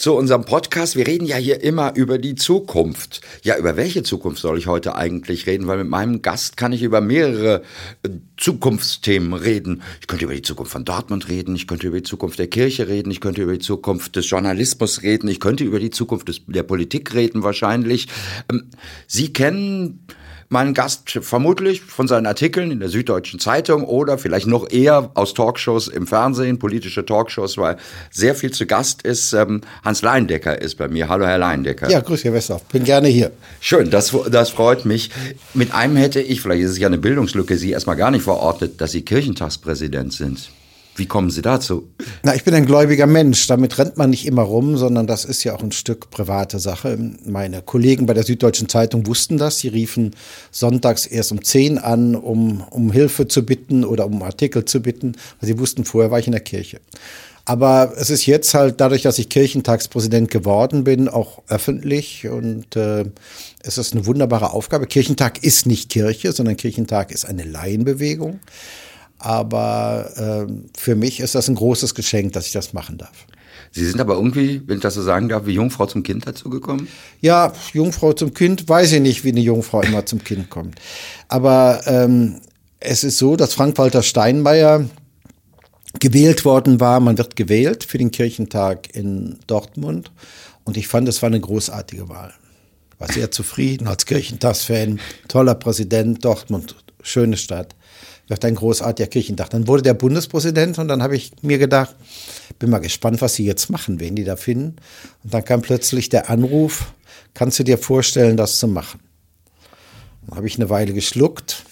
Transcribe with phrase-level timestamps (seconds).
[0.00, 0.96] zu unserem Podcast.
[0.96, 3.20] Wir reden ja hier immer über die Zukunft.
[3.42, 5.66] Ja, über welche Zukunft soll ich heute eigentlich reden?
[5.66, 7.62] Weil mit meinem Gast kann ich über mehrere
[8.02, 8.08] äh,
[8.38, 9.82] Zukunftsthemen reden.
[10.00, 12.88] Ich könnte über die Zukunft von Dortmund reden, ich könnte über die Zukunft der Kirche
[12.88, 16.40] reden, ich könnte über die Zukunft des Journalismus reden, ich könnte über die Zukunft des,
[16.46, 18.08] der Politik reden wahrscheinlich.
[18.50, 18.70] Ähm,
[19.06, 20.06] Sie kennen
[20.50, 25.32] meinen Gast vermutlich von seinen Artikeln in der Süddeutschen Zeitung oder vielleicht noch eher aus
[25.32, 27.76] Talkshows im Fernsehen, politische Talkshows, weil
[28.10, 29.32] sehr viel zu Gast ist.
[29.32, 31.08] Ähm, Hans Leindecker ist bei mir.
[31.08, 31.88] Hallo, Herr Leindecker.
[31.88, 32.64] Ja, grüß Herr Westhoff.
[32.64, 33.30] Bin gerne hier.
[33.60, 35.10] Schön, das, das freut mich.
[35.54, 38.80] Mit einem hätte ich, vielleicht ist es ja eine Bildungslücke, Sie erstmal gar nicht verortet,
[38.80, 40.50] dass Sie Kirchentagspräsident sind.
[41.00, 41.88] Wie kommen Sie dazu?
[42.24, 43.46] Na, ich bin ein gläubiger Mensch.
[43.46, 46.98] Damit rennt man nicht immer rum, sondern das ist ja auch ein Stück private Sache.
[47.24, 49.60] Meine Kollegen bei der Süddeutschen Zeitung wussten das.
[49.60, 50.14] Sie riefen
[50.50, 55.16] sonntags erst um 10 an, um, um Hilfe zu bitten oder um Artikel zu bitten.
[55.40, 56.80] Sie wussten, vorher war ich in der Kirche.
[57.46, 63.06] Aber es ist jetzt halt dadurch, dass ich Kirchentagspräsident geworden bin, auch öffentlich und äh,
[63.62, 64.86] es ist eine wunderbare Aufgabe.
[64.86, 68.38] Kirchentag ist nicht Kirche, sondern Kirchentag ist eine Laienbewegung.
[69.22, 73.26] Aber äh, für mich ist das ein großes Geschenk, dass ich das machen darf.
[73.70, 76.48] Sie sind aber irgendwie, wenn ich das so sagen darf, wie Jungfrau zum Kind dazu
[76.48, 76.88] gekommen?
[77.20, 80.76] Ja, Jungfrau zum Kind, weiß ich nicht, wie eine Jungfrau immer zum Kind kommt.
[81.28, 82.40] Aber ähm,
[82.80, 84.88] es ist so, dass Frank-Walter Steinmeier
[86.00, 86.98] gewählt worden war.
[86.98, 90.10] Man wird gewählt für den Kirchentag in Dortmund.
[90.64, 92.32] Und ich fand, es war eine großartige Wahl.
[92.98, 94.98] War sehr zufrieden als Kirchentagsfan.
[95.28, 97.74] Toller Präsident, Dortmund, schöne Stadt
[98.30, 99.50] wird ein großartiger Kirchentag.
[99.50, 101.96] Dann wurde der Bundespräsident und dann habe ich mir gedacht,
[102.60, 104.76] bin mal gespannt, was sie jetzt machen, wen die da finden.
[105.24, 106.92] Und dann kam plötzlich der Anruf,
[107.34, 109.00] kannst du dir vorstellen, das zu machen?
[110.26, 111.64] Dann habe ich eine Weile geschluckt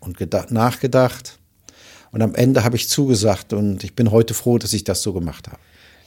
[0.00, 1.38] und gedacht, nachgedacht.
[2.12, 5.12] Und am Ende habe ich zugesagt und ich bin heute froh, dass ich das so
[5.12, 5.58] gemacht habe.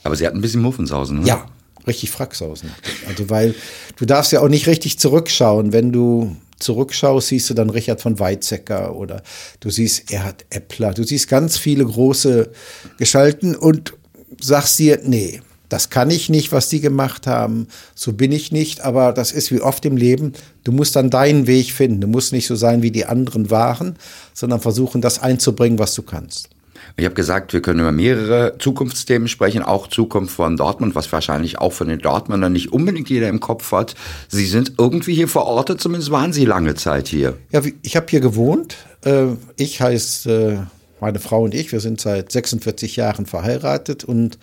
[0.02, 1.28] Aber Sie hatten ein bisschen Muffensausen, oder?
[1.28, 1.46] Ja,
[1.86, 2.70] richtig Fracksausen.
[3.06, 3.54] Also weil
[3.94, 8.18] du darfst ja auch nicht richtig zurückschauen, wenn du zurückschaust, siehst du dann Richard von
[8.18, 9.22] Weizsäcker oder
[9.60, 12.50] du siehst Erhard Eppler, du siehst ganz viele große
[12.98, 13.94] Gestalten und
[14.40, 18.82] sagst dir, nee, das kann ich nicht, was die gemacht haben, so bin ich nicht,
[18.82, 20.34] aber das ist wie oft im Leben,
[20.64, 23.96] du musst dann deinen Weg finden, du musst nicht so sein, wie die anderen waren,
[24.34, 26.50] sondern versuchen, das einzubringen, was du kannst.
[26.96, 31.58] Ich habe gesagt, wir können über mehrere Zukunftsthemen sprechen, auch Zukunft von Dortmund, was wahrscheinlich
[31.58, 33.94] auch von den Dortmundern nicht unbedingt jeder im Kopf hat.
[34.28, 37.36] Sie sind irgendwie hier verortet, zumindest waren Sie lange Zeit hier.
[37.50, 38.76] Ja, ich habe hier gewohnt.
[39.04, 40.58] Äh, ich heiße, äh,
[41.00, 44.38] meine Frau und ich, wir sind seit 46 Jahren verheiratet und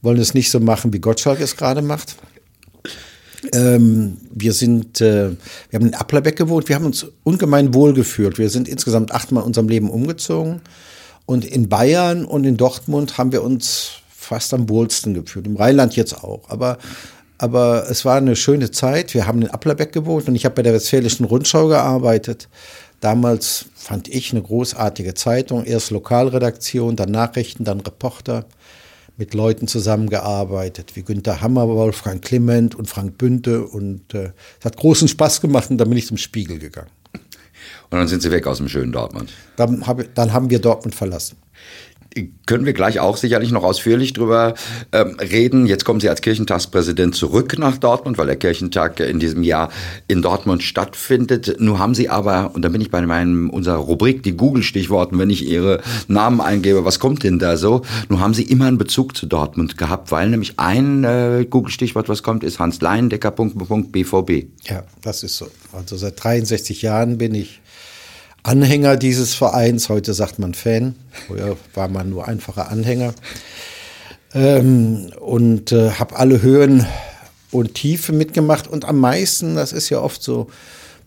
[0.00, 2.16] wollen es nicht so machen, wie Gottschalk es gerade macht.
[3.52, 5.30] Ähm, wir sind, äh,
[5.70, 8.38] wir haben in Applerbeck gewohnt, wir haben uns ungemein wohlgefühlt.
[8.38, 10.60] Wir sind insgesamt achtmal in unserem Leben umgezogen.
[11.26, 15.46] Und in Bayern und in Dortmund haben wir uns fast am wohlsten gefühlt.
[15.46, 16.48] Im Rheinland jetzt auch.
[16.48, 16.78] Aber,
[17.38, 19.14] aber es war eine schöne Zeit.
[19.14, 22.48] Wir haben in Applerbeck gewohnt und ich habe bei der Westfälischen Rundschau gearbeitet.
[23.00, 25.64] Damals fand ich eine großartige Zeitung.
[25.64, 28.46] Erst Lokalredaktion, dann Nachrichten, dann Reporter.
[29.16, 33.64] Mit Leuten zusammengearbeitet, wie Günter Hammer, Wolfgang Clement und Frank Bünte.
[33.64, 36.90] Und äh, es hat großen Spaß gemacht und dann bin ich zum Spiegel gegangen.
[37.90, 39.32] Und dann sind sie weg aus dem schönen Dortmund.
[39.56, 41.36] Dann, hab, dann haben wir Dortmund verlassen
[42.46, 44.54] können wir gleich auch sicherlich noch ausführlich drüber
[44.92, 45.66] ähm, reden.
[45.66, 49.70] Jetzt kommen Sie als Kirchentagspräsident zurück nach Dortmund, weil der Kirchentag in diesem Jahr
[50.08, 51.56] in Dortmund stattfindet.
[51.58, 55.30] Nun haben Sie aber, und da bin ich bei meinem, unserer Rubrik, die Google-Stichworten, wenn
[55.30, 57.82] ich Ihre Namen eingebe, was kommt denn da so?
[58.08, 62.22] Nun haben Sie immer einen Bezug zu Dortmund gehabt, weil nämlich ein äh, Google-Stichwort, was
[62.22, 64.46] kommt, ist Hans Leindecker, BVB.
[64.64, 65.48] Ja, das ist so.
[65.72, 67.60] Also seit 63 Jahren bin ich
[68.44, 69.88] Anhänger dieses Vereins.
[69.88, 70.94] Heute sagt man Fan.
[71.26, 73.14] Früher war man nur einfacher Anhänger.
[74.34, 76.86] Ähm, und äh, habe alle Höhen
[77.50, 78.68] und Tiefe mitgemacht.
[78.68, 80.48] Und am meisten, das ist ja oft so,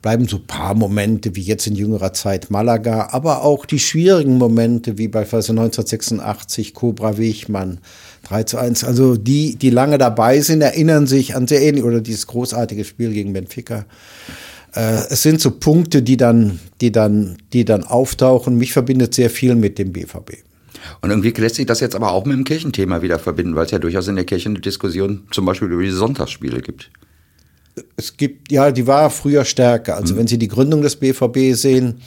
[0.02, 4.98] bleiben so paar Momente wie jetzt in jüngerer Zeit Malaga, aber auch die schwierigen Momente
[4.98, 7.78] wie beispielsweise 1986 Cobra Wichmann
[8.24, 8.84] 3 zu 1.
[8.84, 13.14] Also die, die lange dabei sind, erinnern sich an sehr ähnlich oder dieses großartige Spiel
[13.14, 13.86] gegen Benfica
[14.78, 18.58] äh, es sind so Punkte, die dann, die dann, die dann auftauchen.
[18.58, 20.38] Mich verbindet sehr viel mit dem BVB.
[21.02, 23.72] Und irgendwie lässt sich das jetzt aber auch mit dem Kirchenthema wieder verbinden, weil es
[23.72, 26.92] ja durchaus in der Kirche eine Diskussion zum Beispiel über die Sonntagsspiele gibt.
[27.96, 29.98] es gibt, ja, die war früher stärker.
[29.98, 30.20] Also mhm.
[30.20, 32.02] wenn Sie die Gründung des BVB sehen,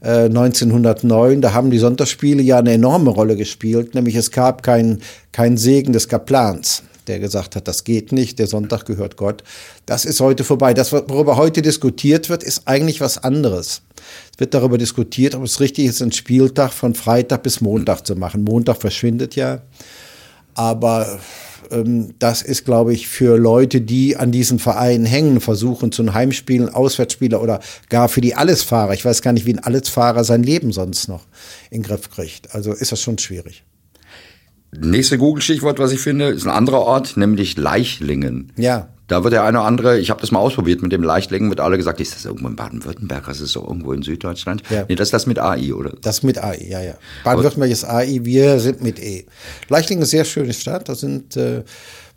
[0.00, 5.00] äh, 1909, da haben die Sonntagsspiele ja eine enorme Rolle gespielt, nämlich es gab keinen
[5.32, 9.42] kein Segen des Kaplans der gesagt hat, das geht nicht, der Sonntag gehört Gott.
[9.86, 10.74] Das ist heute vorbei.
[10.74, 13.82] Das, worüber heute diskutiert wird, ist eigentlich was anderes.
[14.32, 18.16] Es wird darüber diskutiert, ob es richtig ist, einen Spieltag von Freitag bis Montag zu
[18.16, 18.44] machen.
[18.44, 19.62] Montag verschwindet ja.
[20.54, 21.20] Aber
[21.70, 26.68] ähm, das ist, glaube ich, für Leute, die an diesen Vereinen hängen, versuchen zu Heimspielen,
[26.68, 28.94] Auswärtsspieler oder gar für die Allesfahrer.
[28.94, 31.26] Ich weiß gar nicht, wie ein Allesfahrer sein Leben sonst noch
[31.70, 32.54] in den Griff kriegt.
[32.54, 33.64] Also ist das schon schwierig.
[34.80, 38.52] Nächste Google-Stichwort, was ich finde, ist ein anderer Ort, nämlich Leichlingen.
[38.56, 38.88] Ja.
[39.08, 41.60] Da wird der eine oder andere, ich habe das mal ausprobiert mit dem Leichtlingen, wird
[41.60, 44.64] alle gesagt, ist das irgendwo in Baden-Württemberg, das ist doch irgendwo in Süddeutschland.
[44.68, 44.84] Ja.
[44.88, 45.92] Nee, das ist das mit AI, oder?
[46.02, 46.94] Das mit AI, ja, ja.
[47.22, 49.26] Baden-Württemberg ist AI, wir sind mit E.
[49.68, 51.62] Leichtlingen ist eine sehr schöne Stadt, da sind, äh,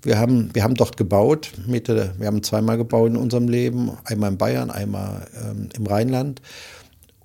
[0.01, 3.91] wir haben, wir haben dort gebaut, mit, äh, wir haben zweimal gebaut in unserem Leben,
[4.05, 6.41] einmal in Bayern, einmal ähm, im Rheinland.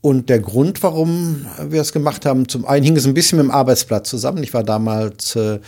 [0.04, 3.46] Und der Grund, warum wir es gemacht haben, zum einen hing es ein bisschen mit
[3.46, 4.42] dem Arbeitsplatz zusammen.
[4.42, 5.60] Ich war damals äh,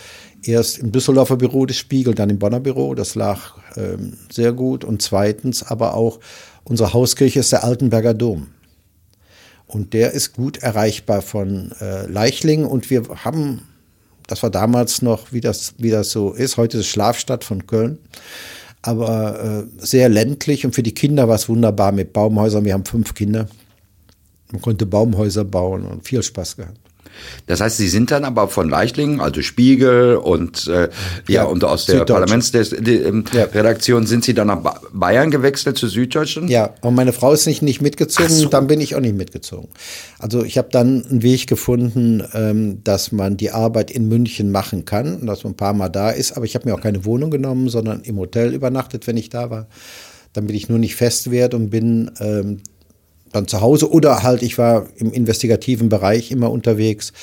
[0.43, 2.93] erst im Düsseldorfer Büro des Spiegel, dann im Bonner Büro.
[2.93, 4.83] Das lag ähm, sehr gut.
[4.83, 6.19] Und zweitens aber auch,
[6.65, 8.49] unsere Hauskirche ist der Altenberger Dom.
[9.65, 12.63] Und der ist gut erreichbar von äh, Leichling.
[12.63, 13.63] Und wir haben,
[14.27, 17.65] das war damals noch, wie das, wie das so ist, heute ist es Schlafstadt von
[17.65, 17.97] Köln
[18.83, 22.63] aber äh, sehr ländlich und für die Kinder war es wunderbar mit Baumhäusern.
[22.63, 23.47] Wir haben fünf Kinder.
[24.51, 26.79] Man konnte Baumhäuser bauen und viel Spaß gehabt.
[27.47, 30.89] Das heißt, Sie sind dann aber von Leichtlingen, also Spiegel und äh, ja,
[31.27, 34.07] ja und aus der Parlamentsredaktion ja.
[34.07, 36.49] sind Sie dann nach Bayern gewechselt zu Süddeutschland?
[36.49, 38.49] Ja, und meine Frau ist nicht, nicht mitgezogen, so.
[38.49, 39.69] dann bin ich auch nicht mitgezogen.
[40.19, 44.85] Also ich habe dann einen Weg gefunden, ähm, dass man die Arbeit in München machen
[44.85, 46.33] kann und dass man ein paar Mal da ist.
[46.37, 49.49] Aber ich habe mir auch keine Wohnung genommen, sondern im Hotel übernachtet, wenn ich da
[49.49, 49.67] war
[50.33, 52.61] damit ich nur nicht fest werde und bin ähm,
[53.31, 57.13] dann zu Hause oder halt, ich war im investigativen Bereich immer unterwegs.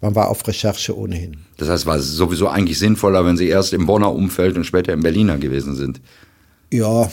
[0.00, 1.38] Man war auf Recherche ohnehin.
[1.56, 5.00] Das heißt, war sowieso eigentlich sinnvoller, wenn Sie erst im Bonner Umfeld und später im
[5.00, 6.00] Berliner gewesen sind.
[6.70, 7.10] Ja,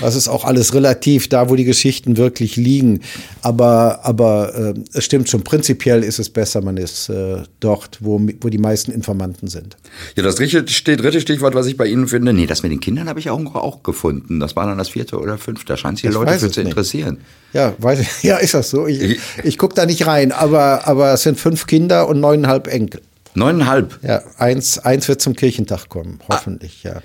[0.00, 3.00] das ist auch alles relativ, da wo die Geschichten wirklich liegen.
[3.42, 8.20] Aber, aber äh, es stimmt schon, prinzipiell ist es besser, man ist äh, dort, wo,
[8.40, 9.76] wo die meisten Informanten sind.
[10.16, 13.08] Ja, das dritte, dritte Stichwort, was ich bei Ihnen finde, nee, das mit den Kindern
[13.08, 14.40] habe ich auch, auch gefunden.
[14.40, 15.66] Das war dann das vierte oder fünfte.
[15.66, 16.70] Da scheint sich Leute für zu nicht.
[16.70, 17.18] interessieren.
[17.52, 18.86] Ja, weiß, ja, ist das so?
[18.86, 22.68] Ich, ich, ich gucke da nicht rein, aber, aber es sind fünf Kinder und neuneinhalb
[22.68, 23.00] Enkel.
[23.34, 23.98] Neuneinhalb?
[24.02, 26.88] Ja, eins, eins wird zum Kirchentag kommen, hoffentlich, ah.
[26.88, 27.02] ja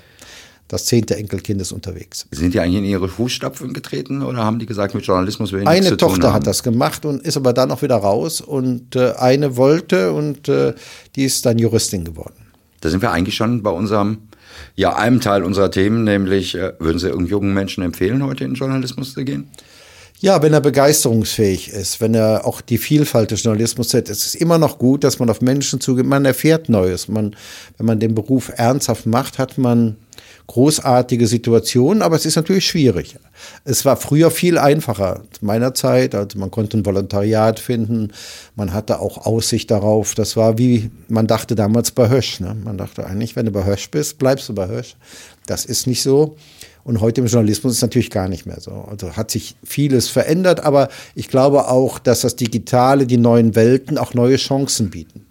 [0.74, 2.26] das zehnte Enkelkind ist unterwegs.
[2.32, 5.68] Sind die eigentlich in ihre Fußstapfen getreten oder haben die gesagt, mit Journalismus will ich
[5.68, 9.12] Eine zu Tochter hat das gemacht und ist aber dann auch wieder raus und äh,
[9.12, 10.74] eine wollte und äh,
[11.14, 12.34] die ist dann Juristin geworden.
[12.80, 14.18] Da sind wir eigentlich schon bei unserem,
[14.74, 18.50] ja, einem Teil unserer Themen, nämlich, äh, würden Sie irgendeinen jungen Menschen empfehlen, heute in
[18.50, 19.48] den Journalismus zu gehen?
[20.18, 24.08] Ja, wenn er begeisterungsfähig ist, wenn er auch die Vielfalt des Journalismus hat.
[24.08, 26.06] Es ist immer noch gut, dass man auf Menschen zugeht.
[26.06, 27.06] Man erfährt Neues.
[27.06, 27.36] Man,
[27.76, 29.96] wenn man den Beruf ernsthaft macht, hat man
[30.46, 33.16] großartige Situation, aber es ist natürlich schwierig.
[33.64, 38.12] Es war früher viel einfacher, zu meiner Zeit, also man konnte ein Volontariat finden,
[38.54, 42.54] man hatte auch Aussicht darauf, das war wie, man dachte damals bei Hösch, ne?
[42.62, 44.96] man dachte eigentlich, wenn du bei Hösch bist, bleibst du bei Hösch.
[45.46, 46.36] Das ist nicht so.
[46.84, 48.72] Und heute im Journalismus ist es natürlich gar nicht mehr so.
[48.90, 53.96] Also hat sich vieles verändert, aber ich glaube auch, dass das Digitale, die neuen Welten
[53.96, 55.23] auch neue Chancen bieten.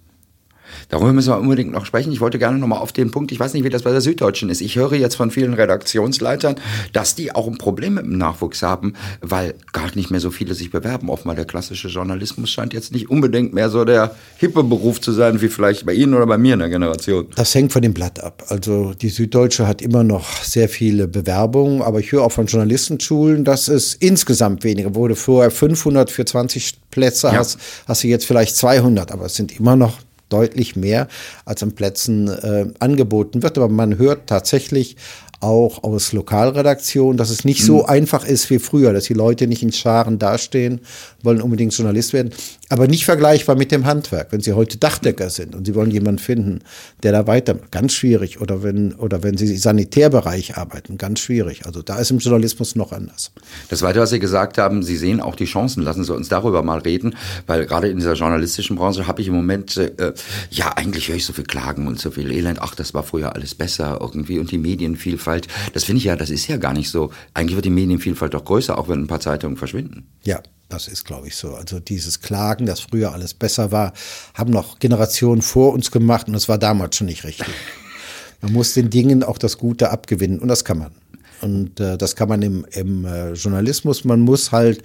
[0.90, 2.12] Darüber müssen wir unbedingt noch sprechen.
[2.12, 4.50] Ich wollte gerne nochmal auf den Punkt, ich weiß nicht, wie das bei der Süddeutschen
[4.50, 4.62] ist.
[4.62, 6.56] Ich höre jetzt von vielen Redaktionsleitern,
[6.92, 10.54] dass die auch ein Problem mit dem Nachwuchs haben, weil gar nicht mehr so viele
[10.54, 11.10] sich bewerben.
[11.10, 15.42] Offenbar der klassische Journalismus scheint jetzt nicht unbedingt mehr so der hippe Beruf zu sein,
[15.42, 17.28] wie vielleicht bei Ihnen oder bei mir in der Generation.
[17.36, 18.44] Das hängt von dem Blatt ab.
[18.48, 23.44] Also die Süddeutsche hat immer noch sehr viele Bewerbungen, aber ich höre auch von Journalistenschulen,
[23.44, 25.16] dass es insgesamt weniger wurde.
[25.16, 27.34] Vorher 500 für 20 Plätze ja.
[27.34, 30.00] hast, hast du jetzt vielleicht 200, aber es sind immer noch
[30.30, 31.08] deutlich mehr
[31.46, 33.58] als an Plätzen äh, angeboten wird.
[33.58, 34.98] Aber man hört tatsächlich
[35.44, 37.66] auch aus Lokalredaktionen, dass es nicht mhm.
[37.66, 40.82] so einfach ist wie früher, dass die Leute nicht in Scharen dastehen,
[41.24, 42.32] wollen unbedingt Journalist werden,
[42.70, 44.32] aber nicht vergleichbar mit dem Handwerk.
[44.32, 46.60] Wenn Sie heute Dachdecker sind und Sie wollen jemanden finden,
[47.02, 48.42] der da weiter, ganz schwierig.
[48.42, 51.66] Oder wenn, oder wenn Sie im Sanitärbereich arbeiten, ganz schwierig.
[51.66, 53.32] Also da ist im Journalismus noch anders.
[53.70, 55.84] Das Zweite, was Sie gesagt haben, Sie sehen auch die Chancen.
[55.84, 57.16] Lassen Sie uns darüber mal reden,
[57.48, 60.14] weil gerade in dieser journalistischen Branche habe ich im Moment, äh,
[60.50, 62.60] ja, eigentlich höre ich so viel Klagen und so viel Elend.
[62.62, 66.16] Ach, das war früher alles besser irgendwie und die Medienvielfalt Medienvielfalt, das finde ich ja,
[66.16, 67.12] das ist ja gar nicht so.
[67.34, 70.06] Eigentlich wird die Medienvielfalt doch größer, auch wenn ein paar Zeitungen verschwinden.
[70.24, 70.42] Ja,
[70.74, 71.54] das ist, glaube ich, so.
[71.56, 73.94] Also dieses Klagen, dass früher alles besser war,
[74.34, 77.48] haben noch Generationen vor uns gemacht und das war damals schon nicht richtig.
[78.42, 80.92] Man muss den Dingen auch das Gute abgewinnen und das kann man.
[81.40, 84.04] Und äh, das kann man im, im äh, Journalismus.
[84.04, 84.82] Man muss halt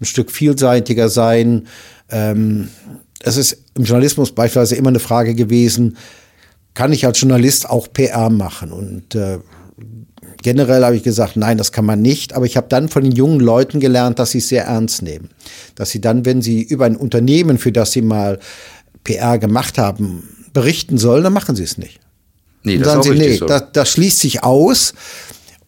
[0.00, 1.66] ein Stück vielseitiger sein.
[2.10, 2.68] Ähm,
[3.20, 5.98] es ist im Journalismus beispielsweise immer eine Frage gewesen,
[6.74, 8.72] kann ich als Journalist auch PR machen?
[8.72, 9.38] Und äh,
[10.42, 12.34] generell habe ich gesagt, nein, das kann man nicht.
[12.34, 15.30] Aber ich habe dann von den jungen Leuten gelernt, dass sie es sehr ernst nehmen.
[15.74, 18.38] Dass sie dann, wenn sie über ein Unternehmen, für das sie mal
[19.04, 22.00] PR gemacht haben, berichten sollen, dann machen sie es nicht.
[22.62, 23.46] Nee, das sagen sie, nee, so.
[23.46, 24.94] das, das schließt sich aus.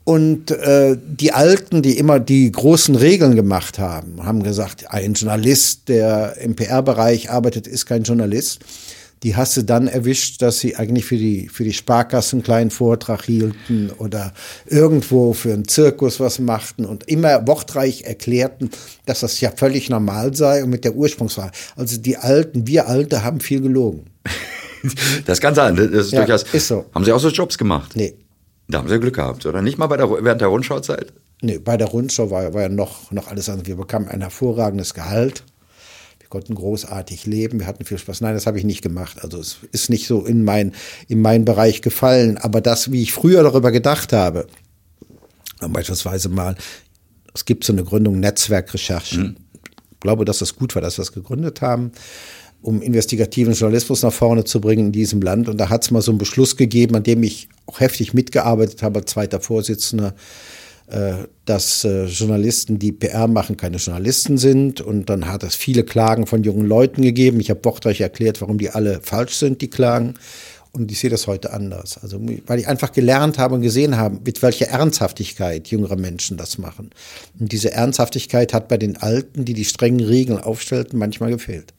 [0.04, 5.88] Und äh, die Alten, die immer die großen Regeln gemacht haben, haben gesagt, ein Journalist,
[5.88, 8.60] der im PR-Bereich arbeitet, ist kein Journalist.
[9.24, 12.70] Die hast du dann erwischt, dass sie eigentlich für die, für die Sparkassen einen kleinen
[12.70, 14.34] Vortrag hielten oder
[14.66, 18.70] irgendwo für einen Zirkus was machten und immer wortreich erklärten,
[19.06, 21.50] dass das ja völlig normal sei und mit der Ursprungswahl.
[21.74, 24.04] Also die Alten, wir Alte haben viel gelogen.
[25.24, 25.76] Das kann sein.
[25.76, 26.42] Das ist ja, durchaus.
[26.52, 26.84] Ist so.
[26.94, 27.92] Haben Sie auch so Jobs gemacht?
[27.94, 28.16] Nee.
[28.68, 29.62] Da haben Sie Glück gehabt, oder?
[29.62, 31.14] Nicht mal bei der, während der Rundschauzeit?
[31.40, 33.66] Nee, bei der Rundschau war, war ja noch, noch alles anders.
[33.66, 35.42] Wir bekamen ein hervorragendes Gehalt.
[36.34, 38.20] Wir konnten großartig leben, wir hatten viel Spaß.
[38.20, 39.22] Nein, das habe ich nicht gemacht.
[39.22, 40.72] Also es ist nicht so in mein,
[41.06, 42.38] in meinen Bereich gefallen.
[42.38, 44.48] Aber das, wie ich früher darüber gedacht habe,
[45.60, 46.56] beispielsweise mal,
[47.32, 49.18] es gibt so eine Gründung Netzwerkrecherche.
[49.18, 49.36] Mhm.
[49.92, 51.92] Ich glaube, dass das gut war, dass wir das gegründet haben
[52.62, 55.50] um investigativen Journalismus nach vorne zu bringen in diesem Land.
[55.50, 58.82] Und da hat es mal so einen Beschluss gegeben, an dem ich auch heftig mitgearbeitet
[58.82, 60.14] habe, als zweiter Vorsitzender,
[61.44, 64.80] dass äh, Journalisten, die PR machen, keine Journalisten sind.
[64.80, 67.40] Und dann hat es viele Klagen von jungen Leuten gegeben.
[67.40, 70.14] Ich habe wortreich erklärt, warum die alle falsch sind, die Klagen.
[70.72, 71.98] Und ich sehe das heute anders.
[72.02, 76.58] Also, weil ich einfach gelernt habe und gesehen habe, mit welcher Ernsthaftigkeit jüngere Menschen das
[76.58, 76.90] machen.
[77.38, 81.72] Und diese Ernsthaftigkeit hat bei den Alten, die die strengen Regeln aufstellten, manchmal gefehlt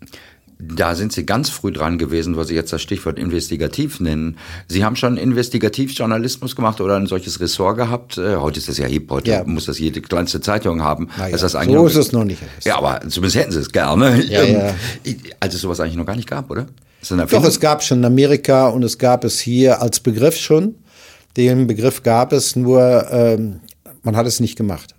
[0.59, 4.37] da sind Sie ganz früh dran gewesen, was Sie jetzt das Stichwort investigativ nennen.
[4.67, 8.17] Sie haben schon Investigativjournalismus gemacht oder ein solches Ressort gehabt.
[8.17, 9.43] Äh, heute ist das ja hip, heute ja.
[9.43, 11.09] muss das jede kleinste Zeitung haben.
[11.17, 12.41] Ja, das so ist es noch nicht.
[12.63, 14.23] Ja, aber zumindest hätten Sie es gerne.
[14.25, 14.73] Ja, ja.
[15.39, 16.67] Als es sowas eigentlich noch gar nicht gab, oder?
[17.09, 20.75] Doch, es gab schon in Amerika und es gab es hier als Begriff schon.
[21.37, 23.59] Den Begriff gab es, nur ähm,
[24.03, 24.94] man hat es nicht gemacht.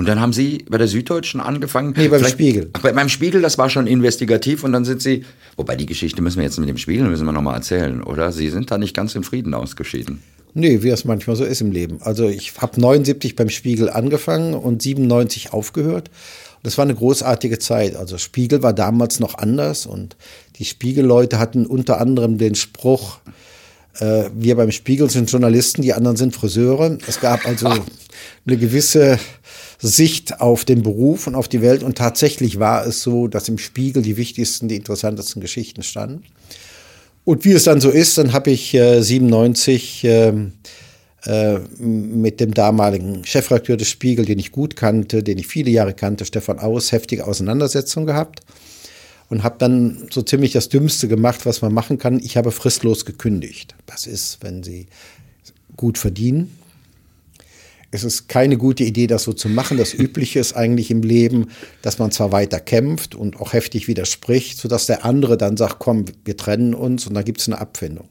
[0.00, 1.92] Und dann haben Sie bei der Süddeutschen angefangen.
[1.94, 2.70] Nee, beim Spiegel.
[2.72, 5.26] Ach, bei meinem Spiegel, das war schon investigativ und dann sind Sie,
[5.58, 8.32] wobei die Geschichte müssen wir jetzt mit dem Spiegel, müssen wir nochmal erzählen, oder?
[8.32, 10.22] Sie sind da nicht ganz im Frieden ausgeschieden.
[10.54, 11.98] Nee, wie es manchmal so ist im Leben.
[12.00, 16.10] Also ich habe 79 beim Spiegel angefangen und 97 aufgehört.
[16.62, 17.94] Das war eine großartige Zeit.
[17.94, 20.16] Also Spiegel war damals noch anders und
[20.58, 23.18] die Spiegelleute hatten unter anderem den Spruch,
[23.98, 26.96] äh, wir beim Spiegel sind Journalisten, die anderen sind Friseure.
[27.06, 29.18] Es gab also eine gewisse
[29.80, 31.82] Sicht auf den Beruf und auf die Welt.
[31.82, 36.24] Und tatsächlich war es so, dass im Spiegel die wichtigsten, die interessantesten Geschichten standen.
[37.24, 40.32] Und wie es dann so ist, dann habe ich äh, 97 äh,
[41.24, 45.94] äh, mit dem damaligen Chefredakteur des Spiegel, den ich gut kannte, den ich viele Jahre
[45.94, 48.40] kannte, Stefan Aus, heftige Auseinandersetzungen gehabt
[49.28, 52.18] und habe dann so ziemlich das Dümmste gemacht, was man machen kann.
[52.18, 53.74] Ich habe fristlos gekündigt.
[53.86, 54.86] Das ist, wenn Sie
[55.76, 56.56] gut verdienen,
[57.92, 59.76] es ist keine gute Idee, das so zu machen.
[59.76, 61.48] Das Übliche ist eigentlich im Leben,
[61.82, 66.04] dass man zwar weiter kämpft und auch heftig widerspricht, sodass der andere dann sagt, komm,
[66.24, 68.08] wir trennen uns und dann gibt es eine Abfindung.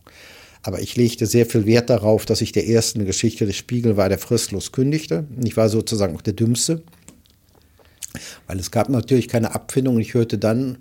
[0.61, 4.09] Aber ich legte sehr viel Wert darauf, dass ich der erste Geschichte des Spiegel war,
[4.09, 5.25] der fristlos kündigte.
[5.43, 6.83] Ich war sozusagen auch der Dümmste,
[8.47, 9.99] weil es gab natürlich keine Abfindung.
[9.99, 10.79] Ich hörte dann,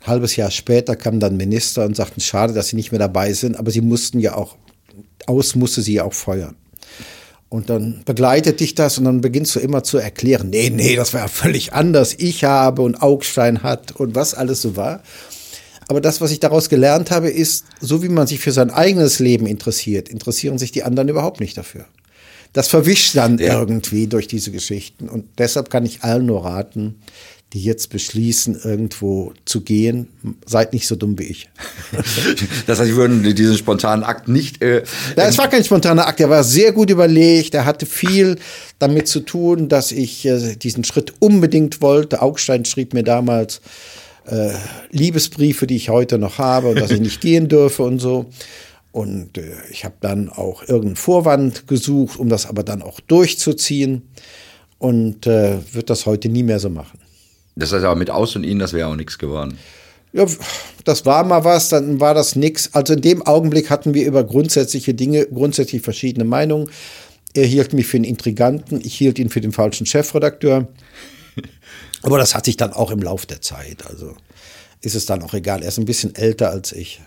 [0.00, 3.34] ein halbes Jahr später kam dann Minister und sagten, schade, dass sie nicht mehr dabei
[3.34, 4.56] sind, aber sie mussten ja auch,
[5.26, 6.56] aus musste sie ja auch feuern.
[7.54, 11.14] Und dann begleitet dich das und dann beginnst du immer zu erklären, nee, nee, das
[11.14, 12.12] war ja völlig anders.
[12.18, 15.04] Ich habe und Augstein hat und was alles so war.
[15.86, 19.20] Aber das, was ich daraus gelernt habe, ist, so wie man sich für sein eigenes
[19.20, 21.84] Leben interessiert, interessieren sich die anderen überhaupt nicht dafür.
[22.54, 23.56] Das verwischt dann ja.
[23.60, 25.08] irgendwie durch diese Geschichten.
[25.08, 26.96] Und deshalb kann ich allen nur raten,
[27.54, 30.08] die jetzt beschließen, irgendwo zu gehen,
[30.44, 31.48] seid nicht so dumm wie ich.
[32.66, 34.60] das heißt, Sie würden diesen spontanen Akt nicht.
[34.60, 34.82] Äh,
[35.16, 38.38] ja, es war kein spontaner Akt, er war sehr gut überlegt, er hatte viel
[38.80, 42.22] damit zu tun, dass ich äh, diesen Schritt unbedingt wollte.
[42.22, 43.60] Augstein schrieb mir damals
[44.26, 44.50] äh,
[44.90, 48.26] Liebesbriefe, die ich heute noch habe und dass ich nicht gehen dürfe und so.
[48.90, 54.02] Und äh, ich habe dann auch irgendeinen Vorwand gesucht, um das aber dann auch durchzuziehen
[54.78, 57.03] und äh, wird das heute nie mehr so machen.
[57.56, 59.58] Das heißt aber mit Aus und Ihnen, das wäre auch nichts geworden.
[60.12, 60.26] Ja,
[60.84, 62.70] das war mal was, dann war das nix.
[62.72, 66.70] Also in dem Augenblick hatten wir über grundsätzliche Dinge grundsätzlich verschiedene Meinungen.
[67.34, 70.68] Er hielt mich für einen Intriganten, ich hielt ihn für den falschen Chefredakteur.
[72.02, 74.14] Aber das hat sich dann auch im Lauf der Zeit, also
[74.82, 75.62] ist es dann auch egal.
[75.62, 77.00] Er ist ein bisschen älter als ich.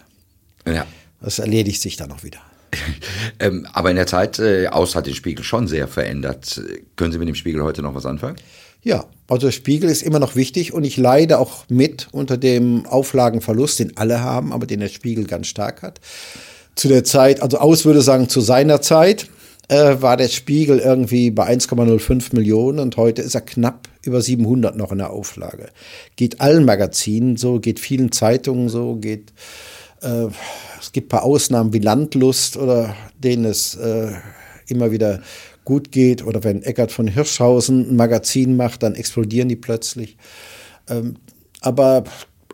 [0.66, 0.86] Ja.
[1.22, 2.40] Das erledigt sich dann auch wieder.
[3.40, 6.62] ähm, aber in der Zeit, äh, aus hat den Spiegel schon sehr verändert.
[6.96, 8.38] Können Sie mit dem Spiegel heute noch was anfangen?
[8.82, 12.86] Ja, also der Spiegel ist immer noch wichtig und ich leide auch mit unter dem
[12.86, 16.00] Auflagenverlust, den alle haben, aber den der Spiegel ganz stark hat.
[16.76, 19.28] Zu der Zeit, also aus würde sagen, zu seiner Zeit
[19.68, 24.78] äh, war der Spiegel irgendwie bei 1,05 Millionen und heute ist er knapp über 700
[24.78, 25.70] noch in der Auflage.
[26.16, 29.34] Geht allen Magazinen so, geht vielen Zeitungen so, geht
[30.02, 30.28] äh,
[30.80, 34.12] es gibt ein paar Ausnahmen wie Landlust oder denen es äh,
[34.68, 35.22] immer wieder
[35.68, 40.16] gut geht oder wenn Eckart von Hirschhausen ein Magazin macht, dann explodieren die plötzlich.
[40.88, 41.16] Ähm,
[41.60, 42.06] aber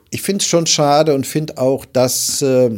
[0.09, 2.71] ich finde es schon schade und finde auch, dass äh,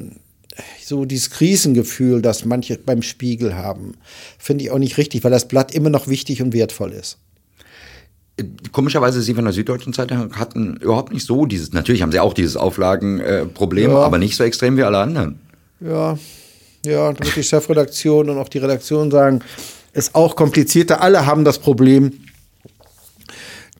[0.83, 3.93] so dieses Krisengefühl, das manche beim Spiegel haben,
[4.37, 7.17] finde ich auch nicht richtig, weil das Blatt immer noch wichtig und wertvoll ist.
[8.73, 12.33] Komischerweise, Sie von der Süddeutschen Zeitung hatten überhaupt nicht so dieses, natürlich haben Sie auch
[12.33, 13.99] dieses Auflagenproblem, ja.
[13.99, 15.39] aber nicht so extrem wie alle anderen.
[15.79, 16.17] Ja,
[16.85, 19.41] ja, da wird die Chefredaktion und auch die Redaktion sagen,
[19.95, 21.01] ist auch komplizierter.
[21.01, 22.11] Alle haben das Problem,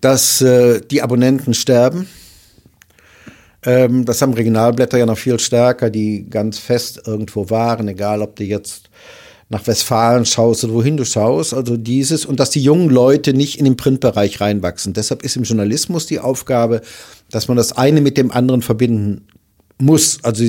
[0.01, 2.07] dass äh, die Abonnenten sterben.
[3.63, 8.35] Ähm, das haben Regionalblätter ja noch viel stärker, die ganz fest irgendwo waren, egal ob
[8.37, 8.89] du jetzt
[9.49, 11.53] nach Westfalen schaust oder wohin du schaust.
[11.53, 14.93] Also dieses und dass die jungen Leute nicht in den Printbereich reinwachsen.
[14.93, 16.81] Deshalb ist im Journalismus die Aufgabe,
[17.29, 19.27] dass man das eine mit dem anderen verbinden
[19.77, 20.19] muss.
[20.23, 20.45] Also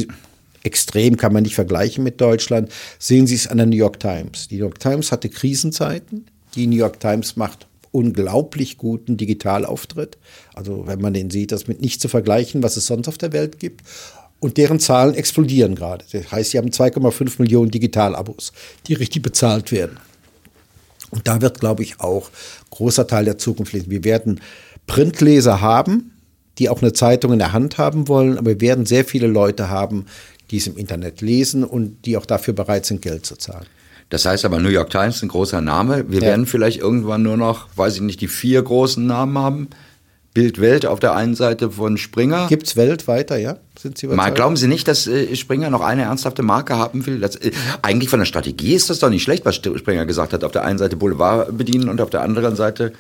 [0.67, 2.71] extrem kann man nicht vergleichen mit Deutschland.
[2.99, 4.49] Sehen Sie es an der New York Times.
[4.49, 6.27] Die New York Times hatte Krisenzeiten.
[6.57, 10.19] Die New York Times macht unglaublich guten Digitalauftritt.
[10.55, 13.33] Also wenn man den sieht, das mit nicht zu vergleichen, was es sonst auf der
[13.33, 13.83] Welt gibt.
[14.39, 16.05] Und deren Zahlen explodieren gerade.
[16.13, 18.53] Das heißt, sie haben 2,5 Millionen Digitalabos,
[18.87, 19.97] die richtig bezahlt werden.
[21.11, 22.31] Und da wird, glaube ich, auch
[22.71, 23.91] großer Teil der Zukunft lesen.
[23.91, 24.41] Wir werden
[24.87, 26.13] Printleser haben,
[26.59, 29.69] die auch eine Zeitung in der Hand haben wollen, aber wir werden sehr viele Leute
[29.69, 30.07] haben,
[30.51, 33.67] die es im Internet lesen und die auch dafür bereit sind, Geld zu zahlen.
[34.09, 36.05] Das heißt aber, New York Times ist ein großer Name.
[36.09, 36.29] Wir ja.
[36.29, 39.69] werden vielleicht irgendwann nur noch, weiß ich nicht, die vier großen Namen haben.
[40.33, 42.47] Bild Welt auf der einen Seite von Springer.
[42.49, 43.57] Gibt es Welt weiter, ja?
[43.79, 47.21] Sind Sie Mal, glauben Sie nicht, dass äh, Springer noch eine ernsthafte Marke haben will?
[47.21, 50.45] Das, äh, eigentlich von der Strategie ist das doch nicht schlecht, was Springer gesagt hat.
[50.45, 52.93] Auf der einen Seite Boulevard bedienen und auf der anderen Seite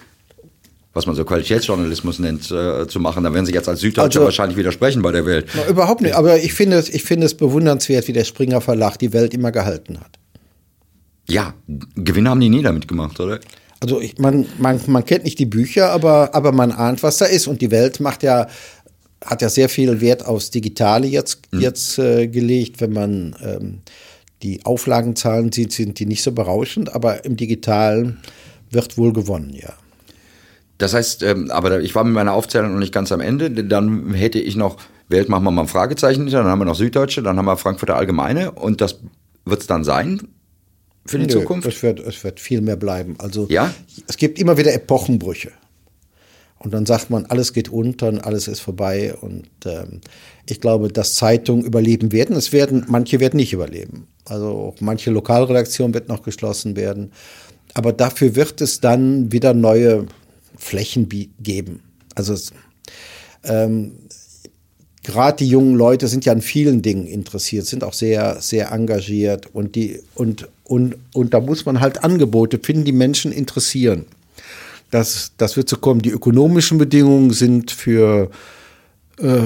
[0.96, 3.22] was man so Qualitätsjournalismus nennt, äh, zu machen.
[3.22, 5.46] Da werden Sie jetzt als Süddeutscher also, wahrscheinlich widersprechen bei der Welt.
[5.54, 6.14] Na, überhaupt nicht.
[6.14, 9.52] Aber ich finde, es, ich finde es bewundernswert, wie der Springer Verlag die Welt immer
[9.52, 10.18] gehalten hat.
[11.28, 11.52] Ja,
[11.96, 13.40] Gewinne haben die nie damit gemacht, oder?
[13.80, 17.26] Also ich, man, man, man kennt nicht die Bücher, aber, aber man ahnt, was da
[17.26, 17.46] ist.
[17.46, 18.46] Und die Welt macht ja,
[19.22, 21.61] hat ja sehr viel Wert aufs Digitale jetzt, mhm.
[21.61, 22.80] jetzt äh, gelegt.
[22.80, 23.82] Wenn man ähm,
[24.42, 28.16] die Auflagenzahlen sieht, sind die nicht so berauschend, aber im Digitalen
[28.70, 29.74] wird wohl gewonnen, ja.
[30.78, 33.50] Das heißt, ähm, aber ich war mit meiner Aufzählung noch nicht ganz am Ende.
[33.50, 34.76] Dann hätte ich noch,
[35.08, 37.96] Welt machen wir mal ein Fragezeichen dann haben wir noch Süddeutsche, dann haben wir Frankfurter
[37.96, 39.00] Allgemeine und das
[39.44, 40.28] wird es dann sein
[41.06, 41.68] für die Nö, Zukunft?
[41.68, 43.14] Es wird, es wird viel mehr bleiben.
[43.18, 43.72] Also ja?
[44.06, 45.52] es gibt immer wieder Epochenbrüche.
[46.58, 49.14] Und dann sagt man, alles geht unter und alles ist vorbei.
[49.20, 50.00] Und ähm,
[50.48, 52.34] ich glaube, dass Zeitungen überleben werden.
[52.34, 54.08] Es werden, manche werden nicht überleben.
[54.24, 57.12] Also manche Lokalredaktion wird noch geschlossen werden.
[57.74, 60.06] Aber dafür wird es dann wieder neue
[60.57, 61.81] Flächen geben.
[62.14, 62.35] Also
[63.45, 63.92] ähm,
[65.03, 69.55] gerade die jungen Leute sind ja an vielen Dingen interessiert, sind auch sehr, sehr engagiert
[69.55, 74.07] und die, und, und, und da muss man halt Angebote finden, die Menschen interessieren.
[74.90, 76.03] Das, das wird so kommen.
[76.03, 78.31] Die ökonomischen Bedingungen sind für
[79.19, 79.40] äh,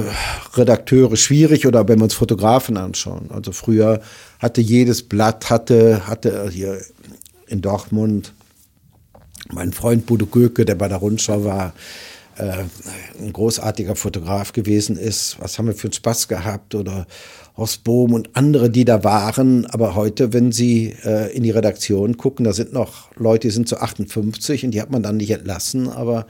[0.54, 3.30] Redakteure schwierig oder wenn wir uns Fotografen anschauen.
[3.30, 4.00] Also früher
[4.38, 6.80] hatte jedes Blatt, hatte, hatte hier
[7.46, 8.32] in Dortmund
[9.48, 11.74] mein Freund Bodo Göke, der bei der Rundschau war,
[12.36, 12.64] äh,
[13.18, 15.36] ein großartiger Fotograf gewesen ist.
[15.40, 16.74] Was haben wir für einen Spaß gehabt?
[16.74, 17.06] Oder
[17.56, 19.66] Horst Bohm und andere, die da waren.
[19.66, 23.68] Aber heute, wenn Sie äh, in die Redaktion gucken, da sind noch Leute, die sind
[23.68, 25.88] so 58 und die hat man dann nicht entlassen.
[25.88, 26.26] Aber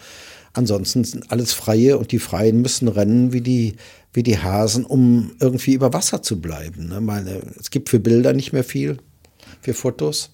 [0.53, 3.77] ansonsten sind alles Freie und die Freien müssen rennen wie die,
[4.13, 6.89] wie die Hasen, um irgendwie über Wasser zu bleiben.
[6.89, 7.01] Ne?
[7.01, 8.99] Meine, es gibt für Bilder nicht mehr viel,
[9.61, 10.31] für Fotos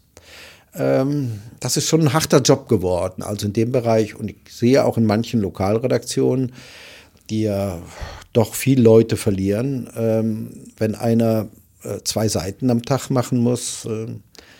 [0.76, 4.14] ähm, das ist schon ein harter Job geworden, also in dem Bereich.
[4.14, 6.52] Und ich sehe auch in manchen Lokalredaktionen,
[7.30, 7.78] die ja
[8.32, 11.48] doch viele Leute verlieren, ähm, wenn einer
[11.82, 13.84] äh, zwei Seiten am Tag machen muss.
[13.84, 14.06] Äh,